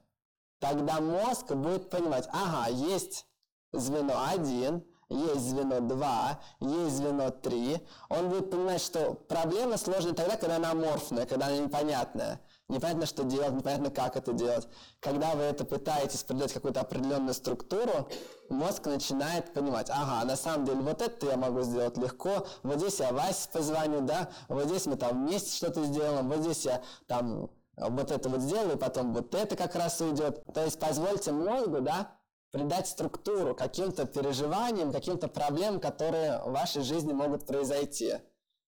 Тогда 0.60 1.02
мозг 1.02 1.52
будет 1.52 1.90
понимать, 1.90 2.30
ага, 2.32 2.70
есть 2.70 3.26
звено 3.74 4.24
1, 4.30 4.86
есть 5.10 5.42
звено 5.42 5.82
2, 5.82 6.40
есть 6.60 6.96
звено 6.96 7.32
3. 7.32 7.88
Он 8.10 8.30
будет 8.30 8.52
понимать, 8.52 8.82
что 8.82 9.16
проблема 9.16 9.78
сложная 9.78 10.14
тогда, 10.14 10.38
когда 10.38 10.58
она 10.58 10.72
аморфная, 10.72 11.26
когда 11.26 11.48
она 11.48 11.58
непонятная 11.58 12.40
непонятно, 12.72 13.06
что 13.06 13.24
делать, 13.24 13.54
непонятно, 13.54 13.92
как 13.92 14.16
это 14.16 14.34
делать. 14.34 14.68
Когда 15.00 15.36
вы 15.36 15.44
это 15.44 15.66
пытаетесь 15.66 16.24
придать 16.24 16.54
какую-то 16.54 16.82
определенную 16.82 17.34
структуру, 17.34 18.10
мозг 18.50 18.86
начинает 18.86 19.54
понимать, 19.54 19.90
ага, 19.90 20.26
на 20.26 20.36
самом 20.36 20.66
деле 20.66 20.80
вот 20.82 21.02
это 21.02 21.28
я 21.28 21.38
могу 21.38 21.62
сделать 21.62 21.98
легко, 21.98 22.48
вот 22.64 22.80
здесь 22.80 23.00
я 23.00 23.12
Васе 23.12 23.50
позвоню, 23.52 24.02
да, 24.02 24.30
вот 24.48 24.66
здесь 24.66 24.86
мы 24.86 24.96
там 24.96 25.26
вместе 25.26 25.56
что-то 25.56 25.84
сделаем, 25.84 26.30
вот 26.30 26.40
здесь 26.40 26.66
я 26.66 26.82
там 27.08 27.50
вот 27.78 28.12
это 28.12 28.30
вот 28.30 28.42
сделаю, 28.42 28.78
потом 28.78 29.14
вот 29.14 29.34
это 29.36 29.56
как 29.56 29.76
раз 29.76 30.02
уйдет. 30.02 30.44
То 30.54 30.64
есть 30.64 30.80
позвольте 30.80 31.32
мозгу, 31.32 31.82
да, 31.82 32.12
придать 32.52 32.88
структуру 32.88 33.56
каким-то 33.56 34.06
переживаниям, 34.06 34.92
каким-то 34.92 35.28
проблемам, 35.28 35.80
которые 35.80 36.40
в 36.44 36.52
вашей 36.52 36.84
жизни 36.84 37.14
могут 37.14 37.46
произойти. 37.46 38.16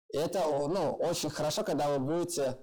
И 0.10 0.18
это 0.18 0.44
ну, 0.46 0.94
очень 0.94 1.30
хорошо, 1.30 1.63
когда 1.63 1.89
вы 1.89 2.00
будете 2.00 2.58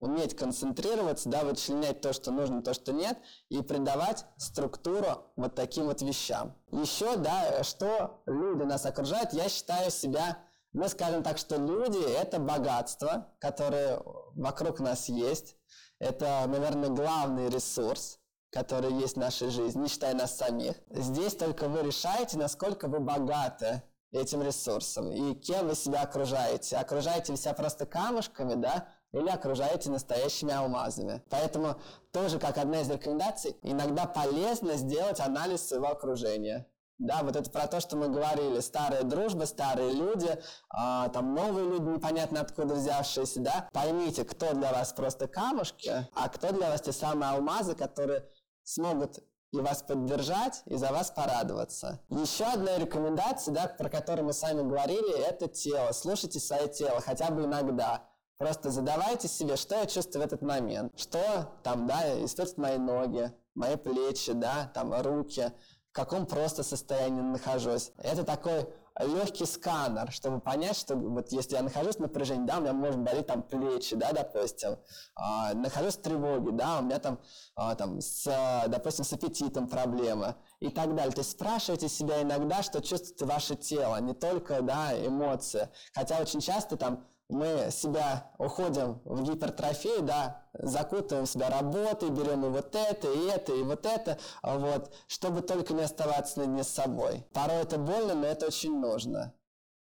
уметь 0.00 0.36
концентрироваться, 0.36 1.28
да, 1.28 1.44
вычленять 1.44 2.00
то, 2.00 2.12
что 2.12 2.30
нужно, 2.30 2.62
то, 2.62 2.74
что 2.74 2.92
нет, 2.92 3.18
и 3.48 3.62
придавать 3.62 4.26
структуру 4.36 5.24
вот 5.36 5.54
таким 5.54 5.86
вот 5.86 6.02
вещам. 6.02 6.54
Еще, 6.70 7.16
да, 7.16 7.62
что 7.64 8.22
люди 8.26 8.62
нас 8.62 8.86
окружают, 8.86 9.32
я 9.32 9.48
считаю 9.48 9.90
себя 9.90 10.38
Мы 10.72 10.88
скажем 10.88 11.22
так, 11.22 11.38
что 11.38 11.56
люди– 11.56 11.98
это 12.20 12.38
богатство, 12.38 13.32
которое 13.40 14.00
вокруг 14.34 14.80
нас 14.80 15.08
есть. 15.08 15.56
Это, 15.98 16.44
наверное, 16.46 16.90
главный 16.90 17.48
ресурс, 17.48 18.18
который 18.50 18.92
есть 18.92 19.16
в 19.16 19.18
нашей 19.18 19.48
жизни, 19.48 19.82
не 19.82 19.88
считая 19.88 20.14
нас 20.14 20.36
самих. 20.36 20.76
Здесь 20.90 21.34
только 21.34 21.68
вы 21.68 21.82
решаете, 21.82 22.36
насколько 22.38 22.86
вы 22.86 23.00
богаты 23.00 23.82
этим 24.12 24.42
ресурсом 24.42 25.10
и 25.10 25.34
кем 25.34 25.68
вы 25.68 25.74
себя 25.74 26.02
окружаете. 26.02 26.76
Окружаете 26.76 27.32
вы 27.32 27.38
себя 27.38 27.54
просто 27.54 27.86
камушками, 27.86 28.54
да, 28.54 28.88
или 29.12 29.28
окружаете 29.28 29.90
настоящими 29.90 30.52
алмазами. 30.52 31.22
Поэтому 31.30 31.76
тоже 32.12 32.38
как 32.38 32.58
одна 32.58 32.80
из 32.80 32.90
рекомендаций, 32.90 33.56
иногда 33.62 34.06
полезно 34.06 34.74
сделать 34.74 35.20
анализ 35.20 35.66
своего 35.66 35.88
окружения. 35.88 36.66
Да, 36.98 37.20
вот 37.22 37.36
это 37.36 37.48
про 37.48 37.68
то, 37.68 37.78
что 37.78 37.96
мы 37.96 38.08
говорили, 38.08 38.58
старая 38.58 39.04
дружба, 39.04 39.44
старые 39.44 39.92
люди, 39.92 40.36
а, 40.68 41.08
там 41.10 41.32
новые 41.32 41.68
люди, 41.68 41.84
непонятно 41.84 42.40
откуда 42.40 42.74
взявшиеся, 42.74 43.40
да. 43.40 43.68
Поймите, 43.72 44.24
кто 44.24 44.52
для 44.52 44.72
вас 44.72 44.92
просто 44.92 45.28
камушки, 45.28 46.08
а 46.14 46.28
кто 46.28 46.52
для 46.52 46.70
вас 46.70 46.80
те 46.80 46.90
самые 46.90 47.30
алмазы, 47.30 47.76
которые 47.76 48.28
смогут 48.64 49.20
и 49.52 49.58
вас 49.58 49.82
поддержать, 49.82 50.62
и 50.66 50.76
за 50.76 50.88
вас 50.88 51.10
порадоваться. 51.12 52.00
Еще 52.10 52.44
одна 52.44 52.76
рекомендация, 52.76 53.54
да, 53.54 53.68
про 53.68 53.88
которую 53.88 54.26
мы 54.26 54.32
с 54.32 54.42
вами 54.42 54.68
говорили, 54.68 55.20
это 55.20 55.46
тело. 55.46 55.92
Слушайте 55.92 56.40
свое 56.40 56.68
тело 56.68 57.00
хотя 57.00 57.30
бы 57.30 57.44
иногда. 57.44 58.02
Просто 58.38 58.70
задавайте 58.70 59.26
себе, 59.26 59.56
что 59.56 59.74
я 59.74 59.86
чувствую 59.86 60.22
в 60.22 60.26
этот 60.26 60.42
момент. 60.42 60.92
Что 60.96 61.50
там, 61.64 61.88
да, 61.88 62.24
испытывают 62.24 62.58
мои 62.58 62.78
ноги, 62.78 63.32
мои 63.56 63.74
плечи, 63.74 64.32
да, 64.32 64.70
там 64.72 64.94
руки, 65.02 65.52
в 65.90 65.92
каком 65.92 66.24
просто 66.24 66.62
состоянии 66.62 67.20
нахожусь. 67.20 67.90
Это 67.98 68.22
такой 68.22 68.68
легкий 69.00 69.44
сканер, 69.44 70.12
чтобы 70.12 70.38
понять, 70.40 70.76
что 70.76 70.94
вот 70.94 71.32
если 71.32 71.56
я 71.56 71.62
нахожусь 71.62 71.96
в 71.96 72.00
напряжении, 72.00 72.46
да, 72.46 72.58
у 72.58 72.60
меня 72.60 72.72
может 72.72 73.00
болеть 73.00 73.26
там 73.26 73.42
плечи, 73.42 73.96
да, 73.96 74.12
допустим, 74.12 74.78
а, 75.16 75.52
нахожусь 75.54 75.96
в 75.96 76.02
тревоге, 76.02 76.52
да, 76.52 76.78
у 76.78 76.82
меня 76.82 77.00
там, 77.00 77.18
а, 77.56 77.74
там 77.74 78.00
с, 78.00 78.24
допустим, 78.68 79.04
с 79.04 79.12
аппетитом 79.12 79.66
проблема 79.66 80.36
и 80.60 80.68
так 80.68 80.94
далее. 80.94 81.10
То 81.10 81.22
есть 81.22 81.32
спрашивайте 81.32 81.88
себя 81.88 82.22
иногда, 82.22 82.62
что 82.62 82.80
чувствует 82.80 83.20
ваше 83.22 83.56
тело, 83.56 84.00
не 84.00 84.14
только, 84.14 84.62
да, 84.62 84.92
эмоции. 84.96 85.68
Хотя 85.92 86.20
очень 86.20 86.40
часто 86.40 86.76
там 86.76 87.04
мы 87.28 87.68
себя 87.70 88.30
уходим 88.38 89.00
в 89.04 89.22
гипертрофию, 89.22 90.02
да, 90.02 90.42
закутываем 90.54 91.26
себя 91.26 91.50
работой, 91.50 92.10
берем 92.10 92.46
и 92.46 92.48
вот 92.48 92.74
это, 92.74 93.12
и 93.12 93.26
это, 93.26 93.52
и 93.52 93.62
вот 93.62 93.84
это, 93.84 94.18
вот, 94.42 94.92
чтобы 95.06 95.42
только 95.42 95.74
не 95.74 95.82
оставаться 95.82 96.38
наедине 96.38 96.64
с 96.64 96.68
собой. 96.68 97.26
Порой 97.32 97.58
это 97.58 97.78
больно, 97.78 98.14
но 98.14 98.26
это 98.26 98.46
очень 98.46 98.78
нужно. 98.80 99.34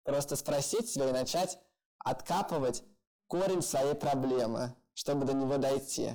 Просто 0.04 0.36
спросить 0.36 0.88
себя 0.88 1.10
и 1.10 1.12
начать 1.12 1.58
откапывать 1.98 2.82
корень 3.26 3.62
своей 3.62 3.94
проблемы, 3.94 4.74
чтобы 4.94 5.24
до 5.26 5.34
него 5.34 5.58
дойти. 5.58 6.12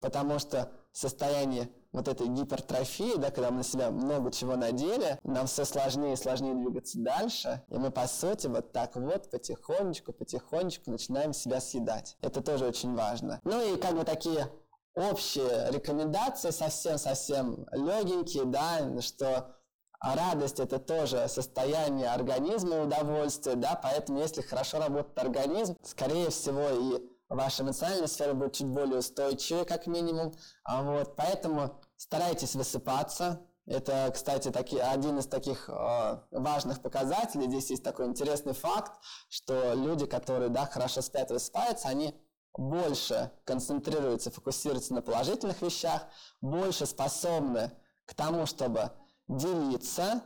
Потому 0.00 0.38
что 0.38 0.70
состояние 0.92 1.70
вот 1.96 2.08
этой 2.08 2.28
гипертрофии, 2.28 3.16
да, 3.16 3.30
когда 3.30 3.50
мы 3.50 3.58
на 3.58 3.62
себя 3.64 3.90
много 3.90 4.30
чего 4.30 4.54
надели, 4.54 5.18
нам 5.24 5.46
все 5.46 5.64
сложнее 5.64 6.12
и 6.12 6.16
сложнее 6.16 6.54
двигаться 6.54 6.98
дальше, 6.98 7.62
и 7.68 7.78
мы, 7.78 7.90
по 7.90 8.06
сути, 8.06 8.46
вот 8.46 8.72
так 8.72 8.96
вот 8.96 9.30
потихонечку, 9.30 10.12
потихонечку 10.12 10.90
начинаем 10.90 11.32
себя 11.32 11.60
съедать. 11.60 12.16
Это 12.20 12.42
тоже 12.42 12.66
очень 12.66 12.94
важно. 12.94 13.40
Ну 13.44 13.74
и 13.74 13.78
как 13.80 13.96
бы 13.96 14.04
такие 14.04 14.48
общие 14.94 15.70
рекомендации, 15.70 16.50
совсем-совсем 16.50 17.66
легенькие, 17.72 18.44
да, 18.44 19.00
что 19.00 19.56
радость 20.00 20.60
это 20.60 20.78
тоже 20.78 21.26
состояние 21.28 22.08
организма 22.08 22.76
и 22.76 22.80
удовольствие, 22.80 23.56
да, 23.56 23.80
поэтому 23.82 24.18
если 24.18 24.42
хорошо 24.42 24.78
работает 24.78 25.18
организм, 25.18 25.76
скорее 25.82 26.28
всего 26.28 26.68
и 26.68 27.16
ваша 27.28 27.62
эмоциональная 27.62 28.06
сфера 28.06 28.34
будет 28.34 28.52
чуть 28.52 28.68
более 28.68 28.98
устойчивой, 28.98 29.64
как 29.64 29.86
минимум. 29.86 30.32
А 30.64 30.82
вот, 30.82 31.16
поэтому 31.16 31.80
старайтесь 31.96 32.54
высыпаться. 32.54 33.46
Это, 33.66 34.10
кстати, 34.14 34.50
таки, 34.50 34.78
один 34.78 35.18
из 35.18 35.26
таких 35.26 35.68
э, 35.68 36.18
важных 36.30 36.82
показателей. 36.82 37.48
Здесь 37.48 37.70
есть 37.70 37.82
такой 37.82 38.06
интересный 38.06 38.52
факт, 38.52 38.92
что 39.28 39.74
люди, 39.74 40.06
которые 40.06 40.50
да, 40.50 40.66
хорошо 40.66 41.02
спят 41.02 41.30
и 41.30 41.34
высыпаются, 41.34 41.88
они 41.88 42.14
больше 42.56 43.32
концентрируются, 43.44 44.30
фокусируются 44.30 44.94
на 44.94 45.02
положительных 45.02 45.62
вещах, 45.62 46.06
больше 46.40 46.86
способны 46.86 47.72
к 48.06 48.14
тому, 48.14 48.46
чтобы 48.46 48.92
делиться, 49.26 50.22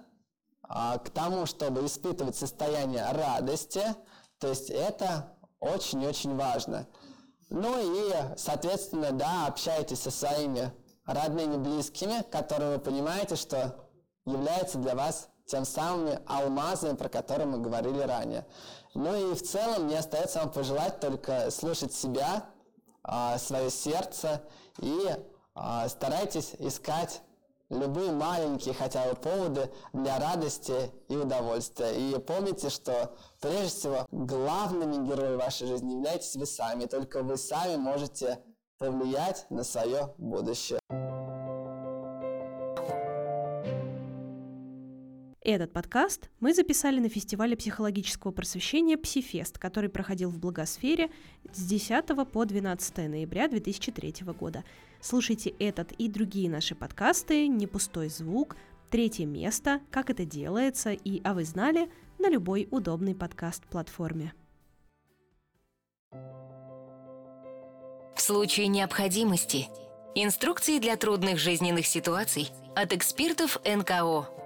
э, 0.69 0.99
к 0.99 1.09
тому, 1.09 1.47
чтобы 1.47 1.87
испытывать 1.87 2.37
состояние 2.37 3.11
радости. 3.11 3.83
То 4.39 4.49
есть 4.49 4.69
это 4.69 5.35
очень-очень 5.61 6.37
важно. 6.37 6.87
Ну 7.49 7.75
и, 7.81 8.13
соответственно, 8.37 9.13
да, 9.13 9.47
общайтесь 9.47 10.03
со 10.03 10.11
своими 10.11 10.73
родными, 11.13 11.57
близкими, 11.57 12.23
которые 12.31 12.73
вы 12.73 12.79
понимаете, 12.79 13.37
что 13.37 13.77
являются 14.25 14.79
для 14.79 14.95
вас 14.95 15.29
тем 15.47 15.65
самыми 15.65 16.21
алмазами, 16.27 16.97
про 16.97 17.09
которые 17.09 17.47
мы 17.47 17.59
говорили 17.59 18.01
ранее. 18.01 18.47
Ну 18.95 19.33
и 19.33 19.35
в 19.35 19.43
целом 19.43 19.85
мне 19.85 19.99
остается 19.99 20.41
вам 20.41 20.51
пожелать 20.51 21.01
только 21.01 21.51
слушать 21.51 21.93
себя, 21.93 22.45
а, 23.03 23.39
свое 23.39 23.71
сердце 23.71 24.43
и 24.79 25.11
а, 25.55 25.89
старайтесь 25.89 26.55
искать 26.59 27.23
любые 27.71 28.11
маленькие 28.11 28.75
хотя 28.75 29.09
бы 29.09 29.15
поводы 29.15 29.71
для 29.93 30.19
радости 30.19 30.93
и 31.09 31.17
удовольствия. 31.17 31.93
И 31.93 32.19
помните, 32.19 32.69
что 32.69 33.15
прежде 33.41 33.69
всего 33.69 34.07
главными 34.11 35.07
героями 35.07 35.37
вашей 35.37 35.69
жизни 35.69 35.95
являетесь 35.95 36.37
вы 36.37 36.47
сами. 36.47 36.87
Только 36.87 37.23
вы 37.23 37.37
сами 37.37 37.77
можете 37.77 38.41
повлиять 38.81 39.47
на 39.51 39.63
свое 39.63 40.15
будущее. 40.17 40.81
Этот 45.43 45.73
подкаст 45.73 46.31
мы 46.41 46.55
записали 46.55 46.99
на 46.99 47.11
фестивале 47.11 47.57
психологического 47.57 48.31
просвещения 48.31 48.97
«Псифест», 48.97 49.59
который 49.59 49.91
проходил 49.91 50.31
в 50.31 50.39
Благосфере 50.39 51.11
с 51.53 51.63
10 51.63 52.07
по 52.31 52.45
12 52.47 52.97
ноября 53.09 53.49
2003 53.49 54.15
года. 54.39 54.65
Слушайте 55.03 55.51
этот 55.59 55.93
и 55.93 56.09
другие 56.09 56.49
наши 56.49 56.75
подкасты 56.75 57.49
«Не 57.49 57.67
пустой 57.67 58.09
звук», 58.09 58.57
«Третье 58.89 59.27
место», 59.27 59.81
«Как 59.91 60.09
это 60.09 60.25
делается» 60.25 60.93
и 60.93 61.21
«А 61.23 61.35
вы 61.35 61.45
знали» 61.45 61.91
на 62.19 62.31
любой 62.31 62.67
удобной 62.71 63.15
подкаст-платформе. 63.15 64.33
В 66.13 66.50
случае 68.31 68.69
необходимости. 68.69 69.69
Инструкции 70.15 70.79
для 70.79 70.97
трудных 70.97 71.41
жизненных 71.41 71.85
ситуаций 71.85 72.53
от 72.77 72.93
экспертов 72.93 73.59
НКО– 73.65 74.29